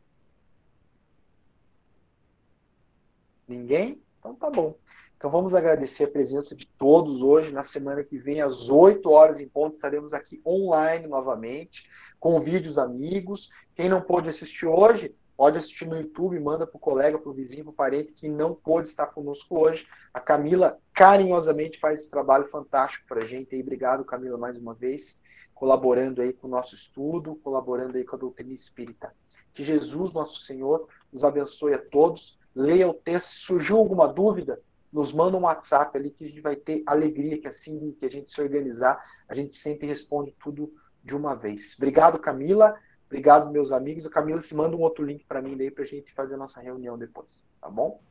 Ninguém? 3.47 4.01
Então 4.19 4.35
tá 4.35 4.49
bom. 4.49 4.75
Então 5.17 5.31
vamos 5.31 5.55
agradecer 5.55 6.03
a 6.03 6.11
presença 6.11 6.55
de 6.55 6.67
todos 6.67 7.23
hoje. 7.23 7.51
Na 7.51 7.63
semana 7.63 8.03
que 8.03 8.19
vem, 8.19 8.41
às 8.41 8.69
8 8.69 9.09
horas 9.09 9.39
em 9.39 9.47
ponto, 9.47 9.73
estaremos 9.73 10.13
aqui 10.13 10.39
online 10.45 11.07
novamente. 11.07 11.89
Convide 12.19 12.69
os 12.69 12.77
amigos. 12.77 13.49
Quem 13.73 13.89
não 13.89 14.01
pôde 14.01 14.29
assistir 14.29 14.67
hoje, 14.67 15.15
Pode 15.37 15.59
assistir 15.59 15.85
no 15.85 15.95
YouTube, 15.95 16.39
manda 16.39 16.65
para 16.65 16.75
o 16.75 16.79
colega, 16.79 17.19
para 17.19 17.29
o 17.29 17.33
vizinho, 17.33 17.65
para 17.65 17.71
o 17.71 17.75
parente 17.75 18.11
que 18.11 18.27
não 18.27 18.55
pôde 18.55 18.89
estar 18.89 19.05
conosco 19.05 19.59
hoje. 19.59 19.87
A 20.11 20.19
Camila 20.19 20.79
carinhosamente 20.91 21.79
faz 21.79 21.99
esse 21.99 22.09
trabalho 22.09 22.45
fantástico 22.45 23.05
para 23.07 23.23
a 23.23 23.25
gente. 23.25 23.55
E 23.55 23.61
obrigado, 23.61 24.03
Camila, 24.03 24.35
mais 24.35 24.57
uma 24.57 24.73
vez, 24.73 25.21
colaborando 25.53 26.23
aí 26.23 26.33
com 26.33 26.47
o 26.47 26.49
nosso 26.49 26.73
estudo, 26.73 27.35
colaborando 27.43 27.95
aí 27.97 28.03
com 28.03 28.15
a 28.15 28.19
doutrina 28.19 28.51
espírita. 28.51 29.13
Que 29.53 29.63
Jesus, 29.63 30.11
nosso 30.11 30.41
Senhor, 30.41 30.87
nos 31.13 31.23
abençoe 31.23 31.75
a 31.75 31.79
todos. 31.79 32.39
Leia 32.55 32.89
o 32.89 32.93
texto. 32.95 33.27
Se 33.27 33.41
surgiu 33.41 33.77
alguma 33.77 34.07
dúvida, 34.07 34.59
nos 34.91 35.13
manda 35.13 35.37
um 35.37 35.41
WhatsApp 35.41 35.95
ali 35.95 36.09
que 36.09 36.25
a 36.25 36.27
gente 36.27 36.41
vai 36.41 36.55
ter 36.55 36.81
alegria 36.87 37.39
que 37.39 37.47
assim 37.47 37.95
que 37.99 38.07
a 38.07 38.09
gente 38.09 38.31
se 38.31 38.41
organizar, 38.41 38.99
a 39.29 39.35
gente 39.35 39.55
sente 39.55 39.85
e 39.85 39.87
responde 39.87 40.35
tudo 40.39 40.73
de 41.03 41.15
uma 41.15 41.35
vez. 41.35 41.75
Obrigado, 41.77 42.17
Camila. 42.17 42.75
Obrigado, 43.07 43.49
meus 43.51 43.71
amigos. 43.71 44.05
O 44.05 44.09
Camila 44.09 44.41
se 44.41 44.53
manda 44.53 44.75
um 44.75 44.81
outro 44.81 45.03
link 45.03 45.23
para 45.25 45.41
mim 45.41 45.57
daí 45.57 45.71
para 45.71 45.83
a 45.83 45.87
gente 45.87 46.13
fazer 46.13 46.35
a 46.35 46.37
nossa 46.37 46.59
reunião 46.61 46.97
depois, 46.97 47.41
tá 47.61 47.69
bom? 47.69 48.01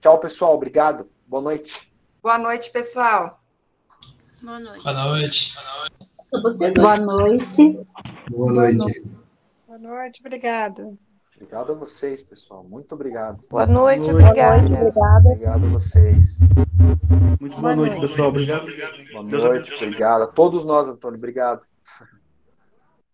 Tchau, 0.00 0.18
pessoal. 0.18 0.54
Obrigado. 0.54 1.08
Boa 1.26 1.42
noite. 1.42 1.92
Boa 2.22 2.38
noite, 2.38 2.70
pessoal. 2.70 3.40
Boa 4.40 4.60
noite. 4.60 4.82
Boa 4.84 4.94
noite. 4.94 5.54
Boa 6.30 6.98
noite. 6.98 7.86
Boa 8.30 8.52
noite. 8.52 9.18
Boa 9.66 9.78
noite, 9.78 10.20
obrigado. 10.20 10.98
Obrigado 11.34 11.72
a 11.72 11.74
vocês, 11.74 12.22
pessoal. 12.22 12.64
Muito 12.64 12.94
obrigado. 12.94 13.44
Boa 13.48 13.66
noite, 13.66 14.10
obrigada. 14.10 14.64
obrigada. 14.64 15.28
Obrigado 15.28 15.66
a 15.66 15.68
vocês. 15.68 16.40
Muito 17.40 17.60
boa, 17.60 17.76
noite, 17.76 18.00
pessoal. 18.00 18.28
Obrigado. 18.28 18.66
Boa 19.12 19.22
noite, 19.22 19.74
obrigado. 19.74 20.22
A 20.22 20.26
todos 20.26 20.64
nós, 20.64 20.88
Antônio. 20.88 21.16
Obrigado. 21.16 21.66